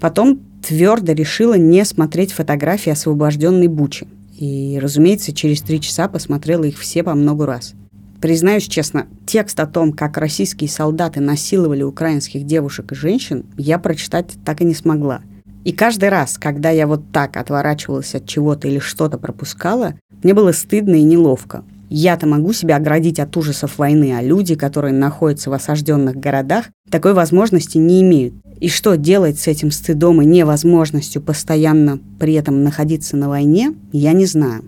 Потом 0.00 0.40
твердо 0.66 1.12
решила 1.12 1.54
не 1.54 1.84
смотреть 1.84 2.32
фотографии 2.32 2.90
освобожденной 2.90 3.68
Бучи. 3.68 4.08
И, 4.36 4.76
разумеется, 4.82 5.32
через 5.32 5.62
три 5.62 5.80
часа 5.80 6.08
посмотрела 6.08 6.64
их 6.64 6.80
все 6.80 7.04
по 7.04 7.14
много 7.14 7.46
раз. 7.46 7.74
Признаюсь 8.20 8.66
честно, 8.66 9.06
текст 9.24 9.60
о 9.60 9.66
том, 9.66 9.92
как 9.92 10.16
российские 10.16 10.68
солдаты 10.68 11.20
насиловали 11.20 11.84
украинских 11.84 12.44
девушек 12.44 12.90
и 12.90 12.96
женщин, 12.96 13.46
я 13.56 13.78
прочитать 13.78 14.32
так 14.44 14.62
и 14.62 14.64
не 14.64 14.74
смогла. 14.74 15.20
И 15.62 15.70
каждый 15.70 16.08
раз, 16.08 16.38
когда 16.38 16.70
я 16.70 16.88
вот 16.88 17.12
так 17.12 17.36
отворачивалась 17.36 18.16
от 18.16 18.26
чего-то 18.26 18.66
или 18.66 18.80
что-то 18.80 19.16
пропускала, 19.16 19.94
мне 20.24 20.34
было 20.34 20.50
стыдно 20.50 20.96
и 20.96 21.04
неловко. 21.04 21.62
Я-то 21.90 22.26
могу 22.26 22.52
себя 22.52 22.76
оградить 22.76 23.18
от 23.18 23.36
ужасов 23.36 23.78
войны, 23.78 24.14
а 24.16 24.22
люди, 24.22 24.54
которые 24.54 24.92
находятся 24.92 25.50
в 25.50 25.54
осажденных 25.54 26.16
городах, 26.16 26.66
такой 26.90 27.14
возможности 27.14 27.78
не 27.78 28.02
имеют. 28.02 28.34
И 28.60 28.68
что 28.68 28.96
делать 28.96 29.38
с 29.38 29.46
этим 29.46 29.70
стыдом 29.70 30.20
и 30.20 30.26
невозможностью 30.26 31.22
постоянно 31.22 31.98
при 32.18 32.34
этом 32.34 32.64
находиться 32.64 33.16
на 33.16 33.28
войне, 33.28 33.74
я 33.92 34.12
не 34.12 34.26
знаю. 34.26 34.64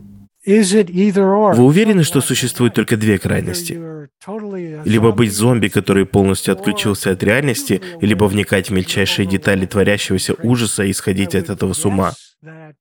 Вы 0.46 1.64
уверены, 1.64 2.02
что 2.02 2.20
существует 2.20 2.74
только 2.74 2.96
две 2.96 3.18
крайности? 3.18 3.78
Либо 4.84 5.12
быть 5.12 5.32
зомби, 5.32 5.68
который 5.68 6.06
полностью 6.06 6.52
отключился 6.52 7.10
от 7.10 7.22
реальности, 7.22 7.82
либо 8.00 8.24
вникать 8.24 8.70
в 8.70 8.72
мельчайшие 8.72 9.26
детали 9.26 9.66
творящегося 9.66 10.34
ужаса 10.42 10.84
и 10.84 10.92
сходить 10.94 11.34
от 11.34 11.50
этого 11.50 11.74
с 11.74 11.84
ума. 11.84 12.12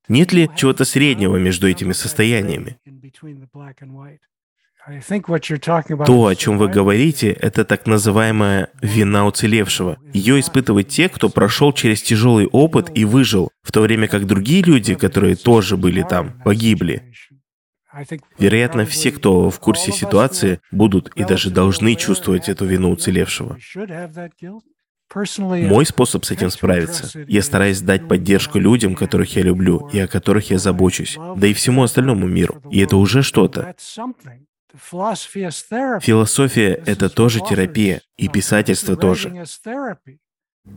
Нет 0.07 0.31
ли 0.31 0.49
чего-то 0.55 0.85
среднего 0.85 1.35
между 1.35 1.67
этими 1.67 1.91
состояниями? 1.91 2.77
То, 6.05 6.27
о 6.27 6.35
чем 6.35 6.57
вы 6.57 6.69
говорите, 6.69 7.31
это 7.31 7.65
так 7.65 7.85
называемая 7.85 8.69
вина 8.81 9.27
уцелевшего. 9.27 9.97
Ее 10.13 10.39
испытывают 10.39 10.87
те, 10.87 11.09
кто 11.09 11.29
прошел 11.29 11.73
через 11.73 12.01
тяжелый 12.01 12.47
опыт 12.47 12.89
и 12.95 13.03
выжил, 13.03 13.49
в 13.61 13.71
то 13.73 13.81
время 13.81 14.07
как 14.07 14.25
другие 14.25 14.63
люди, 14.63 14.95
которые 14.95 15.35
тоже 15.35 15.75
были 15.75 16.01
там, 16.01 16.41
погибли. 16.43 17.03
Вероятно, 18.37 18.85
все, 18.85 19.11
кто 19.11 19.49
в 19.49 19.59
курсе 19.59 19.91
ситуации, 19.91 20.59
будут 20.71 21.11
и 21.15 21.23
даже 21.23 21.49
должны 21.49 21.95
чувствовать 21.95 22.49
эту 22.49 22.65
вину 22.65 22.91
уцелевшего. 22.91 23.57
Мой 25.15 25.85
способ 25.87 26.23
с 26.23 26.31
этим 26.31 26.51
справиться— 26.51 27.25
я 27.27 27.41
стараюсь 27.41 27.81
дать 27.81 28.07
поддержку 28.07 28.59
людям, 28.59 28.93
которых 28.93 29.35
я 29.35 29.41
люблю 29.41 29.89
и 29.91 29.99
о 29.99 30.07
которых 30.07 30.51
я 30.51 30.59
забочусь, 30.59 31.17
да 31.35 31.47
и 31.47 31.53
всему 31.53 31.81
остальному 31.81 32.27
миру. 32.27 32.61
И 32.69 32.79
это 32.79 32.95
уже 32.95 33.23
что-то. 33.23 33.73
Философия— 35.99 36.83
это 36.85 37.09
тоже 37.09 37.39
терапия, 37.39 38.01
и 38.17 38.27
писательство 38.27 38.95
тоже. 38.95 39.45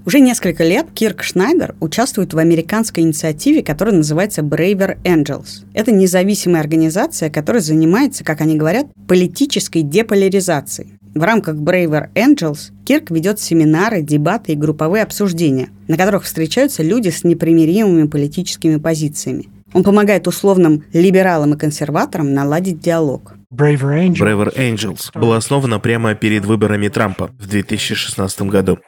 Уже 0.05 0.18
несколько 0.18 0.64
лет 0.64 0.88
Кирк 0.92 1.23
Шнайдер 1.23 1.77
участвует 1.79 2.35
в 2.35 2.38
американской 2.38 3.05
инициативе, 3.05 3.62
которая 3.62 3.95
называется 3.95 4.42
Braver 4.42 5.01
Angels. 5.05 5.64
Это 5.75 5.92
независимая 5.92 6.61
организация, 6.61 7.31
которая 7.31 7.62
занимается, 7.62 8.25
как 8.25 8.40
они 8.40 8.57
говорят, 8.57 8.87
политической 9.07 9.83
деполяризацией. 9.83 10.95
В 11.14 11.23
рамках 11.23 11.55
Braver 11.57 12.09
Angels 12.14 12.73
Кирк 12.85 13.12
ведет 13.12 13.38
семинары, 13.38 14.03
дебаты 14.03 14.53
и 14.53 14.57
групповые 14.57 15.05
обсуждения, 15.05 15.68
на 15.87 15.97
которых 15.97 16.25
встречаются 16.25 16.83
люди 16.83 17.11
с 17.11 17.23
непримиримыми 17.23 18.09
политическими 18.09 18.79
позициями. 18.79 19.49
Он 19.73 19.85
помогает 19.85 20.27
условным 20.27 20.85
либералам 20.92 21.55
и 21.55 21.59
консерваторам 21.59 22.35
наладить 22.35 22.81
диалог. 22.81 23.35
Braver 23.55 24.57
Angels 24.57 25.11
была 25.14 25.37
основана 25.37 25.79
прямо 25.79 26.14
перед 26.14 26.45
выборами 26.45 26.88
Трампа 26.88 27.31
в 27.38 27.47
2016 27.47 28.42
году. 28.42 28.79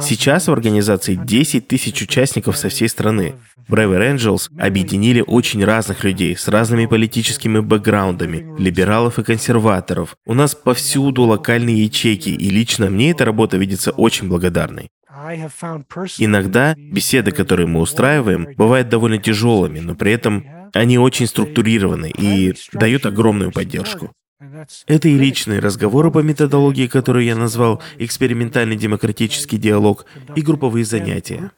Сейчас 0.00 0.48
в 0.48 0.52
организации 0.52 1.14
10 1.14 1.68
тысяч 1.68 2.02
участников 2.02 2.56
со 2.56 2.68
всей 2.68 2.88
страны. 2.88 3.34
Braver 3.68 4.14
Angels 4.14 4.50
объединили 4.58 5.22
очень 5.26 5.64
разных 5.64 6.04
людей 6.04 6.36
с 6.36 6.48
разными 6.48 6.86
политическими 6.86 7.60
бэкграундами, 7.60 8.58
либералов 8.58 9.18
и 9.18 9.22
консерваторов. 9.22 10.16
У 10.26 10.34
нас 10.34 10.54
повсюду 10.54 11.22
локальные 11.22 11.84
ячейки, 11.84 12.30
и 12.30 12.50
лично 12.50 12.90
мне 12.90 13.10
эта 13.10 13.24
работа 13.24 13.56
видится 13.56 13.92
очень 13.92 14.28
благодарной. 14.28 14.90
Иногда 16.18 16.74
беседы, 16.76 17.30
которые 17.30 17.66
мы 17.66 17.80
устраиваем, 17.80 18.48
бывают 18.56 18.88
довольно 18.88 19.18
тяжелыми, 19.18 19.78
но 19.80 19.94
при 19.94 20.12
этом 20.12 20.44
они 20.72 20.98
очень 20.98 21.26
структурированы 21.26 22.10
и 22.10 22.54
дают 22.72 23.06
огромную 23.06 23.52
поддержку. 23.52 24.12
Это 24.86 25.08
и 25.08 25.18
личные 25.18 25.60
разговоры 25.60 26.10
по 26.10 26.18
методологии, 26.18 26.86
которую 26.86 27.24
я 27.24 27.36
назвал 27.36 27.80
экспериментальный 27.98 28.76
демократический 28.76 29.58
диалог, 29.58 30.06
и 30.36 30.42
групповые 30.42 30.84
занятия. 30.84 31.50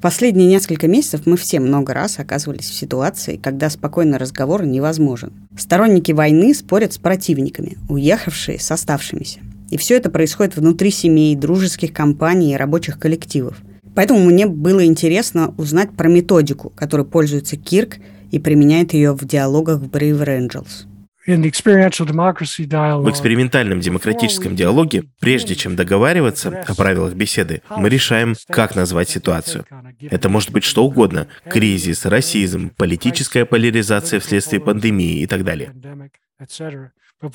Последние 0.00 0.48
несколько 0.48 0.88
месяцев 0.88 1.22
мы 1.26 1.36
все 1.36 1.60
много 1.60 1.94
раз 1.94 2.18
оказывались 2.18 2.70
в 2.70 2.74
ситуации, 2.74 3.36
когда 3.36 3.70
спокойный 3.70 4.18
разговор 4.18 4.64
невозможен. 4.64 5.48
Сторонники 5.56 6.12
войны 6.12 6.54
спорят 6.54 6.92
с 6.92 6.98
противниками, 6.98 7.78
уехавшие 7.88 8.58
с 8.58 8.70
оставшимися. 8.70 9.40
И 9.70 9.76
все 9.76 9.96
это 9.96 10.10
происходит 10.10 10.56
внутри 10.56 10.90
семей, 10.90 11.34
дружеских 11.34 11.92
компаний 11.92 12.52
и 12.52 12.56
рабочих 12.56 12.98
коллективов. 12.98 13.56
Поэтому 13.94 14.24
мне 14.24 14.46
было 14.46 14.84
интересно 14.84 15.54
узнать 15.56 15.90
про 15.92 16.08
методику, 16.08 16.70
которой 16.70 17.06
пользуется 17.06 17.56
Кирк 17.56 17.96
и 18.30 18.38
применяет 18.38 18.94
ее 18.94 19.12
в 19.12 19.24
диалогах 19.24 19.80
в 19.80 19.88
Braver 19.88 20.48
Angels. 20.48 20.86
В 23.04 23.10
экспериментальном 23.10 23.80
демократическом 23.80 24.56
диалоге, 24.56 25.04
прежде 25.20 25.54
чем 25.54 25.76
договариваться 25.76 26.48
о 26.66 26.74
правилах 26.74 27.14
беседы, 27.14 27.62
мы 27.70 27.88
решаем, 27.88 28.34
как 28.48 28.74
назвать 28.74 29.08
ситуацию. 29.08 29.64
Это 30.00 30.28
может 30.28 30.50
быть 30.50 30.64
что 30.64 30.84
угодно– 30.84 31.28
кризис, 31.48 32.06
расизм, 32.06 32.70
политическая 32.70 33.44
поляризация 33.44 34.18
вследствие 34.18 34.60
пандемии 34.60 35.20
и 35.20 35.26
так 35.26 35.44
далее. 35.44 35.72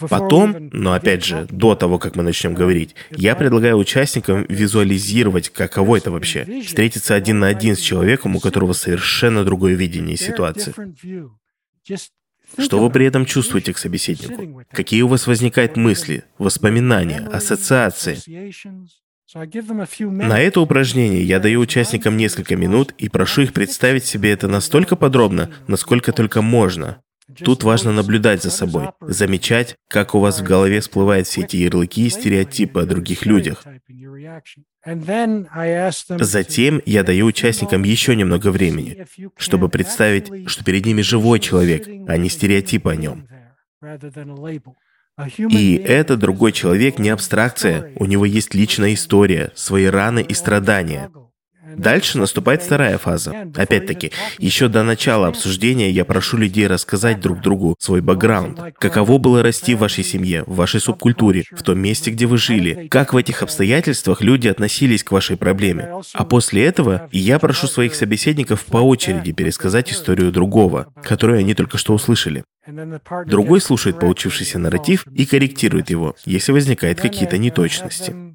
Потом, 0.10 0.70
но 0.74 0.92
опять 0.92 1.24
же, 1.24 1.48
до 1.50 1.74
того, 1.76 1.98
как 1.98 2.18
мы 2.18 2.24
начнем 2.24 2.54
говорить, 2.54 2.94
я 3.12 3.36
предлагаю 3.36 3.78
участникам 3.78 4.46
визуализировать, 4.50 5.50
каково 5.50 5.98
это 5.98 6.12
вообще. 6.12 6.62
Встретиться 6.66 7.16
один 7.16 7.40
на 7.40 7.48
один 7.48 7.78
с 7.78 7.80
человеком, 7.80 8.36
у 8.36 8.42
которого 8.42 8.74
совершенно 8.74 9.46
другое 9.46 9.76
видение 9.76 10.18
ситуации. 10.18 10.74
Что 12.58 12.80
вы 12.80 12.90
при 12.90 13.06
этом 13.06 13.26
чувствуете 13.26 13.74
к 13.74 13.78
собеседнику? 13.78 14.64
Какие 14.72 15.02
у 15.02 15.08
вас 15.08 15.28
возникают 15.28 15.76
мысли, 15.76 16.24
воспоминания, 16.38 17.20
ассоциации? 17.32 18.18
На 19.34 20.40
это 20.40 20.62
упражнение 20.62 21.24
я 21.24 21.40
даю 21.40 21.60
участникам 21.60 22.16
несколько 22.16 22.56
минут 22.56 22.94
и 22.98 23.10
прошу 23.10 23.42
их 23.42 23.54
представить 23.54 24.06
себе 24.06 24.32
это 24.32 24.48
настолько 24.48 24.96
подробно, 24.96 25.52
насколько 25.68 26.14
только 26.14 26.42
можно. 26.42 27.02
Тут 27.44 27.64
важно 27.64 27.92
наблюдать 27.92 28.42
за 28.42 28.50
собой, 28.50 28.90
замечать, 29.02 29.76
как 29.90 30.16
у 30.16 30.20
вас 30.20 30.40
в 30.40 30.44
голове 30.44 30.80
всплывают 30.80 31.28
все 31.28 31.42
эти 31.42 31.58
ярлыки 31.58 32.08
и 32.08 32.10
стереотипы 32.10 32.82
о 32.82 32.86
других 32.86 33.26
людях. 33.26 33.64
Затем 36.10 36.82
я 36.86 37.04
даю 37.04 37.26
участникам 37.26 37.84
еще 37.84 38.16
немного 38.16 38.52
времени, 38.52 39.06
чтобы 39.38 39.68
представить, 39.68 40.50
что 40.50 40.64
перед 40.64 40.86
ними 40.86 41.02
живой 41.02 41.40
человек, 41.40 41.88
а 42.08 42.16
не 42.16 42.30
стереотип 42.30 42.88
о 42.88 42.96
нем. 42.96 43.28
И 45.50 45.76
этот 45.76 46.20
другой 46.20 46.52
человек 46.52 47.00
не 47.00 47.10
абстракция, 47.10 47.92
у 47.96 48.06
него 48.06 48.24
есть 48.26 48.54
личная 48.54 48.94
история, 48.94 49.52
свои 49.56 49.86
раны 49.86 50.22
и 50.22 50.34
страдания. 50.34 51.12
Дальше 51.76 52.18
наступает 52.18 52.62
вторая 52.64 52.98
фаза. 52.98 53.34
Опять-таки, 53.56 54.12
еще 54.38 54.68
до 54.68 54.84
начала 54.84 55.28
обсуждения 55.28 55.90
я 55.90 56.06
прошу 56.06 56.38
людей 56.38 56.68
рассказать 56.68 57.20
друг 57.20 57.42
другу 57.42 57.76
свой 57.80 58.02
бэкграунд. 58.02 58.60
Каково 58.80 59.18
было 59.18 59.44
расти 59.44 59.76
в 59.76 59.80
вашей 59.80 60.04
семье, 60.04 60.44
в 60.46 60.56
вашей 60.56 60.80
субкультуре, 60.80 61.44
в 61.52 61.64
том 61.64 61.80
месте, 61.80 62.12
где 62.12 62.26
вы 62.26 62.38
жили. 62.38 62.88
Как 62.88 63.14
в 63.14 63.18
этих 63.18 63.44
обстоятельствах 63.44 64.22
люди 64.22 64.48
относились 64.48 65.04
к 65.04 65.12
вашей 65.12 65.38
проблеме. 65.38 65.90
А 66.14 66.26
после 66.26 66.66
этого 66.66 67.10
я 67.12 67.40
прошу 67.40 67.68
своих 67.68 67.96
собеседников 67.96 68.66
по 68.66 68.78
очереди 68.78 69.32
пересказать 69.32 69.92
историю 69.92 70.32
другого, 70.32 70.94
которую 71.04 71.40
они 71.40 71.54
только 71.54 71.78
что 71.78 71.94
услышали. 71.94 72.44
Другой 73.26 73.62
слушает 73.62 74.00
получившийся 74.00 74.60
нарратив 74.60 75.06
и 75.08 75.26
корректирует 75.26 75.90
его, 75.90 76.16
если 76.26 76.52
возникают 76.52 77.00
какие-то 77.00 77.38
неточности. 77.38 78.27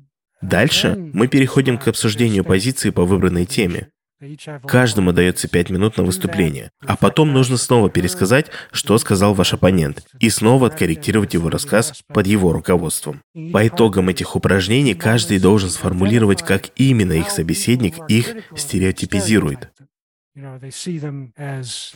Дальше 0.43 0.97
мы 1.13 1.29
переходим 1.29 1.79
к 1.79 1.89
обсуждению 1.89 2.45
позиции 2.45 2.91
по 2.91 3.05
выбранной 3.05 3.47
теме. 3.47 3.89
Каждому 4.67 5.13
дается 5.13 5.49
пять 5.49 5.71
минут 5.71 5.97
на 5.97 6.05
выступление, 6.05 6.71
а 6.87 6.97
потом 6.97 7.33
нужно 7.33 7.57
снова 7.57 7.91
пересказать, 7.91 8.47
что 8.71 8.97
сказал 8.99 9.35
ваш 9.35 9.53
оппонент, 9.53 10.07
и 10.21 10.31
снова 10.31 10.69
откорректировать 10.69 11.35
его 11.35 11.51
рассказ 11.51 12.03
под 12.07 12.27
его 12.29 12.53
руководством. 12.53 13.23
По 13.53 13.67
итогам 13.67 14.09
этих 14.09 14.37
упражнений 14.37 14.95
каждый 14.95 15.41
должен 15.41 15.71
сформулировать, 15.71 16.43
как 16.43 16.71
именно 16.77 17.13
их 17.13 17.31
собеседник 17.31 17.95
их 18.09 18.37
стереотипизирует. 18.57 19.73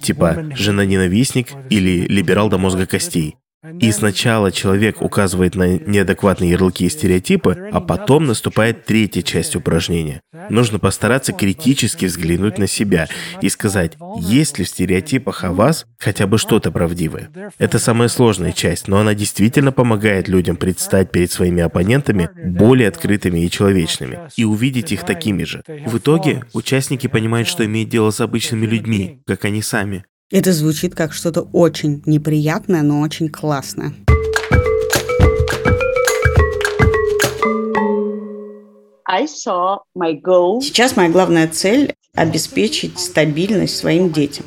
Типа 0.01 0.51
жена-ненавистник 0.55 1.49
или 1.71 2.07
либерал 2.09 2.49
до 2.49 2.59
мозга 2.59 2.87
костей. 2.87 3.37
И 3.81 3.93
сначала 3.93 4.53
человек 4.53 5.03
указывает 5.03 5.55
на 5.55 5.79
неадекватные 5.79 6.51
ярлыки 6.51 6.87
и 6.87 6.91
стереотипы, 6.91 7.71
а 7.73 7.81
потом 7.81 8.27
наступает 8.27 8.85
третья 8.85 9.23
часть 9.23 9.57
упражнения. 9.57 10.21
Нужно 10.51 10.79
постараться 10.79 11.33
критически 11.33 12.07
взглянуть 12.07 12.59
на 12.59 12.67
себя 12.67 13.09
и 13.41 13.49
сказать, 13.49 13.97
есть 14.19 14.59
ли 14.59 14.65
в 14.65 14.69
стереотипах 14.69 15.45
о 15.45 15.53
вас 15.53 15.87
хотя 15.99 16.27
бы 16.27 16.39
что-то 16.39 16.71
правдивое. 16.71 17.31
Это 17.59 17.79
самая 17.79 18.09
сложная 18.09 18.53
часть, 18.53 18.89
но 18.89 18.99
она 18.99 19.15
действительно 19.15 19.73
помогает 19.73 20.29
людям 20.29 20.57
предстать 20.57 21.11
перед 21.11 21.31
своими 21.31 21.63
оппонентами 21.63 22.31
более 22.45 22.89
открытыми 22.89 23.41
и 23.41 23.51
человечными, 23.51 24.19
и 24.37 24.45
увидеть 24.45 24.93
их 24.93 25.05
такими 25.05 25.45
же. 25.45 25.63
В 25.87 25.99
итоге 25.99 26.45
участники 26.53 27.07
понимают, 27.07 27.49
что 27.49 27.65
имеют 27.65 27.91
дело 27.91 28.11
с 28.11 28.21
обычными 28.21 28.67
людьми, 28.67 29.21
как 29.27 29.45
они 29.45 29.63
сами. 29.63 30.05
Это 30.33 30.53
звучит 30.53 30.97
как 30.97 31.13
что-то 31.13 31.43
очень 31.53 32.03
неприятное, 32.05 32.83
но 32.83 33.01
очень 33.01 33.29
классное. 33.29 33.95
Сейчас 40.63 40.97
моя 40.97 41.11
главная 41.11 41.47
цель– 41.47 41.95
обеспечить 42.17 42.99
стабильность 42.99 43.77
своим 43.77 44.11
детям. 44.11 44.47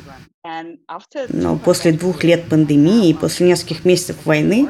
Но 1.30 1.58
после 1.58 1.92
двух 1.92 2.24
лет 2.24 2.44
пандемии 2.50 3.08
и 3.08 3.14
после 3.14 3.48
нескольких 3.48 3.86
месяцев 3.86 4.16
войны 4.26 4.68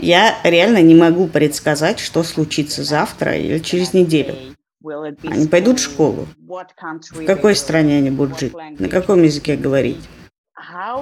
я 0.00 0.38
реально 0.44 0.80
не 0.80 0.94
могу 0.94 1.26
предсказать, 1.26 1.98
что 1.98 2.22
случится 2.22 2.82
завтра 2.84 3.36
или 3.36 3.58
через 3.58 3.92
неделю. 3.92 4.34
Они 5.24 5.46
пойдут 5.46 5.78
в 5.78 5.82
школу. 5.82 6.26
В 6.38 7.26
какой 7.26 7.54
стране 7.54 7.98
они 7.98 8.10
будут 8.10 8.40
жить? 8.40 8.54
На 8.78 8.88
каком 8.88 9.22
языке 9.22 9.54
говорить? 9.54 9.98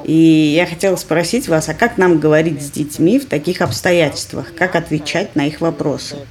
И 0.04 0.12
я 0.12 0.66
хотела 0.66 0.96
спросить 0.96 1.48
вас, 1.48 1.68
а 1.68 1.74
как 1.74 1.98
нам 1.98 2.18
говорить 2.18 2.62
с 2.62 2.70
детьми 2.70 3.18
в 3.18 3.26
таких 3.26 3.60
обстоятельствах? 3.60 4.54
Как 4.54 4.76
отвечать 4.76 5.34
на 5.36 5.46
их 5.46 5.60
вопросы? 5.60 6.26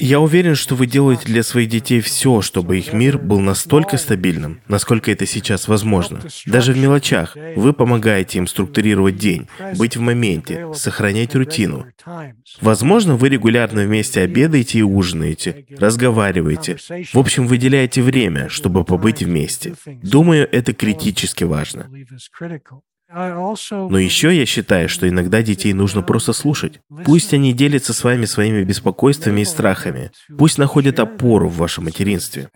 Я 0.00 0.20
уверен, 0.20 0.54
что 0.54 0.74
вы 0.74 0.86
делаете 0.86 1.24
для 1.24 1.42
своих 1.42 1.70
детей 1.70 2.02
все, 2.02 2.42
чтобы 2.42 2.78
их 2.78 2.92
мир 2.92 3.16
был 3.16 3.40
настолько 3.40 3.96
стабильным, 3.96 4.60
насколько 4.68 5.10
это 5.10 5.24
сейчас 5.24 5.66
возможно. 5.66 6.20
Даже 6.44 6.74
в 6.74 6.78
мелочах. 6.78 7.34
Вы 7.56 7.72
помогаете 7.72 8.36
им 8.36 8.46
структурировать 8.46 9.16
день, 9.16 9.48
быть 9.78 9.96
в 9.96 10.00
моменте, 10.00 10.74
сохранять 10.74 11.34
рутину. 11.34 11.86
Возможно, 12.60 13.16
вы 13.16 13.30
регулярно 13.30 13.82
вместе 13.84 14.20
обедаете 14.20 14.80
и 14.80 14.82
ужинаете, 14.82 15.64
разговариваете. 15.78 16.76
В 17.14 17.18
общем, 17.18 17.46
выделяете 17.46 18.02
время, 18.02 18.50
чтобы 18.50 18.84
побыть 18.84 19.22
вместе. 19.22 19.72
Думаю, 20.02 20.46
это 20.52 20.74
критически 20.74 21.44
важно. 21.44 21.88
Но 23.12 23.98
еще 23.98 24.36
я 24.36 24.46
считаю, 24.46 24.88
что 24.88 25.08
иногда 25.08 25.42
детей 25.42 25.72
нужно 25.72 26.02
просто 26.02 26.32
слушать. 26.32 26.80
Пусть 27.04 27.34
они 27.34 27.52
делятся 27.52 27.92
с 27.92 28.04
вами 28.04 28.24
своими 28.24 28.62
беспокойствами 28.62 29.42
и 29.42 29.44
страхами. 29.44 30.10
Пусть 30.38 30.58
находят 30.58 30.98
опору 30.98 31.48
в 31.48 31.56
вашем 31.56 31.84
материнстве. 31.84 32.48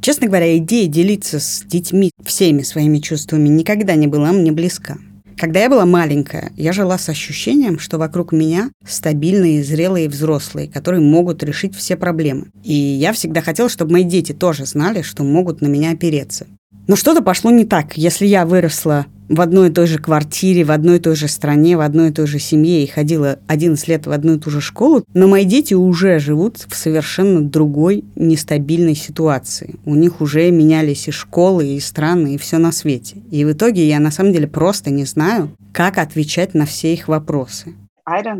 Честно 0.00 0.26
говоря, 0.26 0.56
идея 0.58 0.88
делиться 0.88 1.38
с 1.38 1.62
детьми 1.62 2.10
всеми 2.24 2.62
своими 2.62 2.98
чувствами 2.98 3.48
никогда 3.48 3.94
не 3.94 4.06
была 4.06 4.32
мне 4.32 4.52
близка. 4.52 4.98
Когда 5.38 5.60
я 5.60 5.70
была 5.70 5.86
маленькая, 5.86 6.50
я 6.56 6.72
жила 6.72 6.98
с 6.98 7.08
ощущением, 7.08 7.78
что 7.78 7.96
вокруг 7.96 8.32
меня 8.32 8.70
стабильные, 8.84 9.62
зрелые 9.62 10.08
взрослые, 10.08 10.66
которые 10.66 11.00
могут 11.00 11.44
решить 11.44 11.76
все 11.76 11.96
проблемы. 11.96 12.46
И 12.64 12.74
я 12.74 13.12
всегда 13.12 13.40
хотела, 13.40 13.68
чтобы 13.68 13.92
мои 13.92 14.02
дети 14.02 14.32
тоже 14.32 14.66
знали, 14.66 15.02
что 15.02 15.22
могут 15.22 15.60
на 15.60 15.68
меня 15.68 15.92
опереться. 15.92 16.48
Но 16.88 16.96
что-то 16.96 17.22
пошло 17.22 17.50
не 17.50 17.66
так. 17.66 17.98
Если 17.98 18.24
я 18.24 18.46
выросла 18.46 19.04
в 19.28 19.42
одной 19.42 19.68
и 19.68 19.72
той 19.72 19.86
же 19.86 19.98
квартире, 19.98 20.64
в 20.64 20.70
одной 20.70 20.96
и 20.96 21.00
той 21.00 21.14
же 21.16 21.28
стране, 21.28 21.76
в 21.76 21.82
одной 21.82 22.08
и 22.08 22.12
той 22.12 22.26
же 22.26 22.38
семье 22.38 22.82
и 22.82 22.86
ходила 22.86 23.38
11 23.46 23.86
лет 23.88 24.06
в 24.06 24.10
одну 24.10 24.36
и 24.36 24.38
ту 24.38 24.48
же 24.48 24.62
школу, 24.62 25.04
но 25.12 25.28
мои 25.28 25.44
дети 25.44 25.74
уже 25.74 26.18
живут 26.18 26.56
в 26.66 26.74
совершенно 26.74 27.42
другой 27.42 28.04
нестабильной 28.16 28.94
ситуации. 28.94 29.74
У 29.84 29.94
них 29.94 30.22
уже 30.22 30.50
менялись 30.50 31.08
и 31.08 31.10
школы, 31.10 31.66
и 31.66 31.78
страны, 31.78 32.34
и 32.34 32.38
все 32.38 32.56
на 32.56 32.72
свете. 32.72 33.16
И 33.30 33.44
в 33.44 33.52
итоге 33.52 33.86
я 33.86 34.00
на 34.00 34.10
самом 34.10 34.32
деле 34.32 34.46
просто 34.46 34.88
не 34.88 35.04
знаю, 35.04 35.50
как 35.72 35.98
отвечать 35.98 36.54
на 36.54 36.64
все 36.64 36.94
их 36.94 37.06
вопросы. 37.06 37.74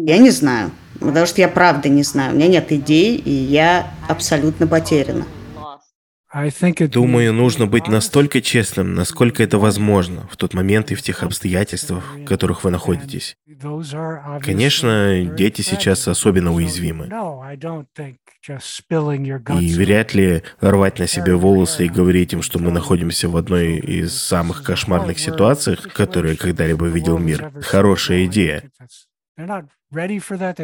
Я 0.06 0.16
не 0.16 0.30
знаю, 0.30 0.70
потому 1.00 1.26
что 1.26 1.42
я 1.42 1.48
правда 1.48 1.90
не 1.90 2.02
знаю. 2.02 2.32
У 2.32 2.36
меня 2.36 2.48
нет 2.48 2.72
идей, 2.72 3.16
и 3.16 3.30
я 3.30 3.88
абсолютно 4.08 4.66
потеряна. 4.66 5.26
Думаю, 6.92 7.32
нужно 7.32 7.66
быть 7.66 7.88
настолько 7.88 8.40
честным, 8.40 8.94
насколько 8.94 9.42
это 9.42 9.58
возможно 9.58 10.28
в 10.30 10.36
тот 10.36 10.54
момент 10.54 10.90
и 10.90 10.94
в 10.94 11.02
тех 11.02 11.22
обстоятельствах, 11.22 12.16
в 12.16 12.24
которых 12.24 12.64
вы 12.64 12.70
находитесь. 12.70 13.36
Конечно, 14.42 15.24
дети 15.24 15.62
сейчас 15.62 16.06
особенно 16.06 16.52
уязвимы. 16.52 17.08
И 19.60 19.74
вряд 19.74 20.14
ли 20.14 20.42
рвать 20.60 20.98
на 20.98 21.06
себе 21.06 21.34
волосы 21.34 21.86
и 21.86 21.88
говорить 21.88 22.32
им, 22.32 22.42
что 22.42 22.58
мы 22.58 22.70
находимся 22.70 23.28
в 23.28 23.36
одной 23.36 23.76
из 23.78 24.14
самых 24.14 24.62
кошмарных 24.62 25.18
ситуациях, 25.18 25.92
которые 25.92 26.36
когда-либо 26.36 26.86
видел 26.86 27.18
мир. 27.18 27.52
Хорошая 27.62 28.26
идея. 28.26 28.70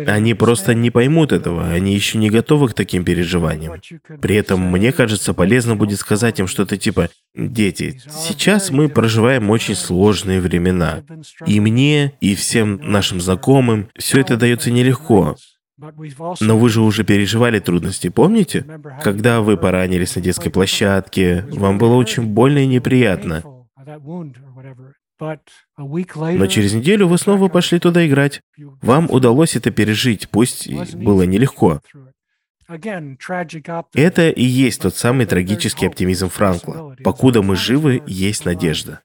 Они 0.07 0.35
просто 0.35 0.75
не 0.75 0.91
поймут 0.91 1.33
этого, 1.33 1.71
они 1.71 1.95
еще 1.95 2.19
не 2.19 2.29
готовы 2.29 2.69
к 2.69 2.75
таким 2.75 3.05
переживаниям. 3.05 3.81
При 4.21 4.37
этом, 4.37 4.61
мне 4.61 4.93
кажется, 4.93 5.33
полезно 5.33 5.77
будет 5.77 5.99
сказать 5.99 6.41
им 6.41 6.47
что-то 6.47 6.77
типа 6.77 7.09
«Дети, 7.35 8.03
сейчас 8.11 8.71
мы 8.71 8.89
проживаем 8.89 9.49
очень 9.51 9.77
сложные 9.77 10.41
времена, 10.41 11.03
и 11.47 11.61
мне, 11.61 12.13
и 12.21 12.35
всем 12.35 12.81
нашим 12.83 13.21
знакомым 13.21 13.89
все 13.97 14.21
это 14.21 14.37
дается 14.37 14.71
нелегко, 14.71 15.37
но 16.41 16.59
вы 16.59 16.69
же 16.69 16.83
уже 16.83 17.05
переживали 17.05 17.61
трудности, 17.61 18.09
помните? 18.09 18.65
Когда 19.03 19.41
вы 19.41 19.57
поранились 19.57 20.17
на 20.17 20.23
детской 20.23 20.51
площадке, 20.51 21.47
вам 21.51 21.79
было 21.79 21.95
очень 21.95 22.25
больно 22.25 22.59
и 22.59 22.67
неприятно. 22.67 23.43
Но 25.77 26.47
через 26.47 26.75
неделю 26.75 27.09
вы 27.09 27.19
снова 27.19 27.49
пошли 27.49 27.79
туда 27.79 28.07
играть. 28.07 28.41
Вам 28.83 29.11
удалось 29.11 29.57
это 29.57 29.71
пережить, 29.71 30.29
пусть 30.29 30.69
было 30.95 31.23
нелегко. 31.23 31.81
Это 32.69 34.31
и 34.31 34.43
есть 34.43 34.83
тот 34.83 34.97
самый 34.97 35.27
трагический 35.27 35.87
оптимизм 35.87 36.29
Франкла. 36.29 36.97
Покуда 37.03 37.43
мы 37.43 37.57
живы, 37.57 38.03
есть 38.07 38.45
надежда. 38.45 39.01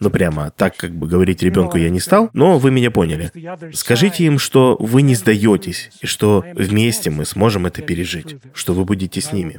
Ну 0.00 0.10
прямо 0.10 0.50
так 0.50 0.76
как 0.76 0.94
бы 0.94 1.08
говорить 1.08 1.42
ребенку 1.42 1.78
я 1.78 1.88
не 1.88 2.00
стал, 2.00 2.28
но 2.34 2.58
вы 2.58 2.70
меня 2.70 2.90
поняли. 2.90 3.30
Скажите 3.72 4.24
им, 4.24 4.38
что 4.38 4.76
вы 4.78 5.02
не 5.02 5.14
сдаетесь, 5.14 5.90
и 6.02 6.06
что 6.06 6.44
вместе 6.54 7.10
мы 7.10 7.24
сможем 7.24 7.66
это 7.66 7.80
пережить, 7.80 8.36
что 8.52 8.74
вы 8.74 8.84
будете 8.84 9.20
с 9.20 9.32
ними. 9.32 9.56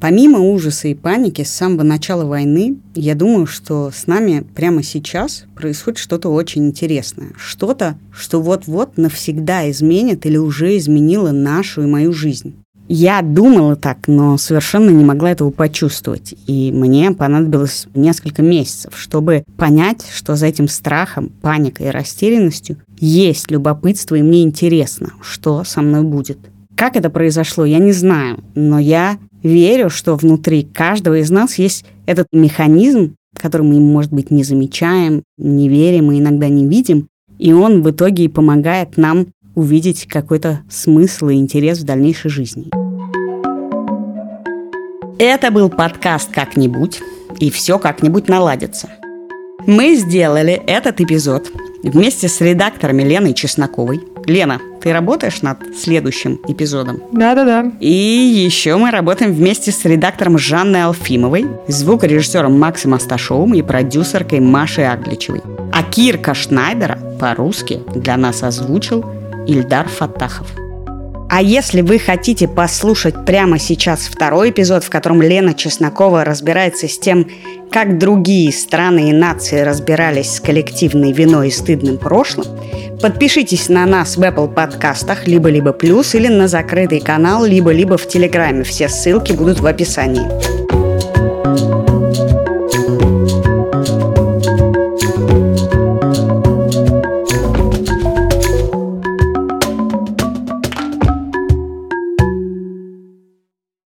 Помимо 0.00 0.38
ужаса 0.38 0.88
и 0.88 0.94
паники 0.94 1.42
с 1.42 1.50
самого 1.50 1.82
начала 1.82 2.24
войны, 2.24 2.76
я 2.94 3.16
думаю, 3.16 3.46
что 3.46 3.90
с 3.92 4.06
нами 4.06 4.46
прямо 4.54 4.84
сейчас 4.84 5.44
происходит 5.56 5.98
что-то 5.98 6.28
очень 6.28 6.66
интересное. 6.66 7.32
Что-то, 7.36 7.98
что 8.12 8.40
вот-вот 8.40 8.96
навсегда 8.96 9.68
изменит 9.70 10.24
или 10.24 10.36
уже 10.36 10.76
изменило 10.76 11.32
нашу 11.32 11.82
и 11.82 11.86
мою 11.86 12.12
жизнь. 12.12 12.54
Я 12.90 13.20
думала 13.20 13.76
так, 13.76 14.06
но 14.06 14.38
совершенно 14.38 14.88
не 14.88 15.04
могла 15.04 15.32
этого 15.32 15.50
почувствовать. 15.50 16.34
И 16.46 16.72
мне 16.72 17.10
понадобилось 17.10 17.86
несколько 17.94 18.40
месяцев, 18.40 18.94
чтобы 18.96 19.44
понять, 19.58 20.06
что 20.14 20.36
за 20.36 20.46
этим 20.46 20.68
страхом, 20.68 21.30
паникой 21.42 21.88
и 21.88 21.90
растерянностью 21.90 22.78
есть 22.98 23.50
любопытство, 23.50 24.14
и 24.14 24.22
мне 24.22 24.42
интересно, 24.42 25.12
что 25.20 25.64
со 25.64 25.82
мной 25.82 26.02
будет. 26.02 26.38
Как 26.76 26.96
это 26.96 27.10
произошло, 27.10 27.64
я 27.64 27.78
не 27.78 27.92
знаю, 27.92 28.42
но 28.54 28.78
я 28.78 29.18
верю, 29.42 29.90
что 29.90 30.16
внутри 30.16 30.62
каждого 30.62 31.18
из 31.20 31.30
нас 31.30 31.58
есть 31.58 31.84
этот 32.06 32.26
механизм, 32.32 33.14
который 33.36 33.66
мы, 33.66 33.80
может 33.80 34.12
быть, 34.12 34.30
не 34.30 34.44
замечаем, 34.44 35.22
не 35.36 35.68
верим 35.68 36.10
и 36.12 36.18
иногда 36.18 36.48
не 36.48 36.66
видим, 36.66 37.08
и 37.38 37.52
он 37.52 37.82
в 37.82 37.90
итоге 37.90 38.24
и 38.24 38.28
помогает 38.28 38.96
нам 38.96 39.28
увидеть 39.54 40.06
какой-то 40.06 40.60
смысл 40.70 41.28
и 41.28 41.34
интерес 41.34 41.80
в 41.80 41.84
дальнейшей 41.84 42.30
жизни. 42.30 42.70
Это 45.18 45.50
был 45.50 45.68
подкаст 45.68 46.30
«Как-нибудь», 46.30 47.00
и 47.40 47.50
все 47.50 47.78
как-нибудь 47.78 48.28
наладится. 48.28 48.88
Мы 49.66 49.94
сделали 49.96 50.52
этот 50.66 51.00
эпизод 51.00 51.50
вместе 51.82 52.28
с 52.28 52.40
редакторами 52.40 53.02
Леной 53.02 53.34
Чесноковой. 53.34 54.00
Лена, 54.26 54.60
ты 54.88 54.94
работаешь 54.94 55.42
над 55.42 55.58
следующим 55.76 56.40
эпизодом? 56.48 57.02
Да-да-да. 57.12 57.72
И 57.78 57.92
еще 57.92 58.78
мы 58.78 58.90
работаем 58.90 59.34
вместе 59.34 59.70
с 59.70 59.84
редактором 59.84 60.38
Жанной 60.38 60.84
Алфимовой, 60.84 61.46
звукорежиссером 61.66 62.58
Максом 62.58 62.94
Асташовым 62.94 63.52
и 63.52 63.60
продюсеркой 63.60 64.40
Машей 64.40 64.90
Агличевой. 64.90 65.42
А 65.74 65.82
Кирка 65.82 66.32
Шнайдера 66.32 66.98
по-русски 67.20 67.80
для 67.94 68.16
нас 68.16 68.42
озвучил 68.42 69.04
Ильдар 69.46 69.86
Фатахов. 69.88 70.67
А 71.30 71.42
если 71.42 71.82
вы 71.82 71.98
хотите 71.98 72.48
послушать 72.48 73.26
прямо 73.26 73.58
сейчас 73.58 74.00
второй 74.00 74.50
эпизод, 74.50 74.82
в 74.82 74.90
котором 74.90 75.20
Лена 75.20 75.52
Чеснокова 75.52 76.24
разбирается 76.24 76.88
с 76.88 76.98
тем, 76.98 77.28
как 77.70 77.98
другие 77.98 78.50
страны 78.50 79.10
и 79.10 79.12
нации 79.12 79.60
разбирались 79.60 80.36
с 80.36 80.40
коллективной 80.40 81.12
виной 81.12 81.48
и 81.48 81.50
стыдным 81.50 81.98
прошлым, 81.98 82.46
подпишитесь 83.02 83.68
на 83.68 83.84
нас 83.84 84.16
в 84.16 84.22
Apple 84.22 84.52
подкастах 84.52 85.26
либо-либо 85.26 85.72
плюс 85.72 86.14
или 86.14 86.28
на 86.28 86.48
закрытый 86.48 87.00
канал 87.00 87.44
либо-либо 87.44 87.98
в 87.98 88.08
Телеграме. 88.08 88.64
Все 88.64 88.88
ссылки 88.88 89.32
будут 89.32 89.60
в 89.60 89.66
описании. 89.66 90.67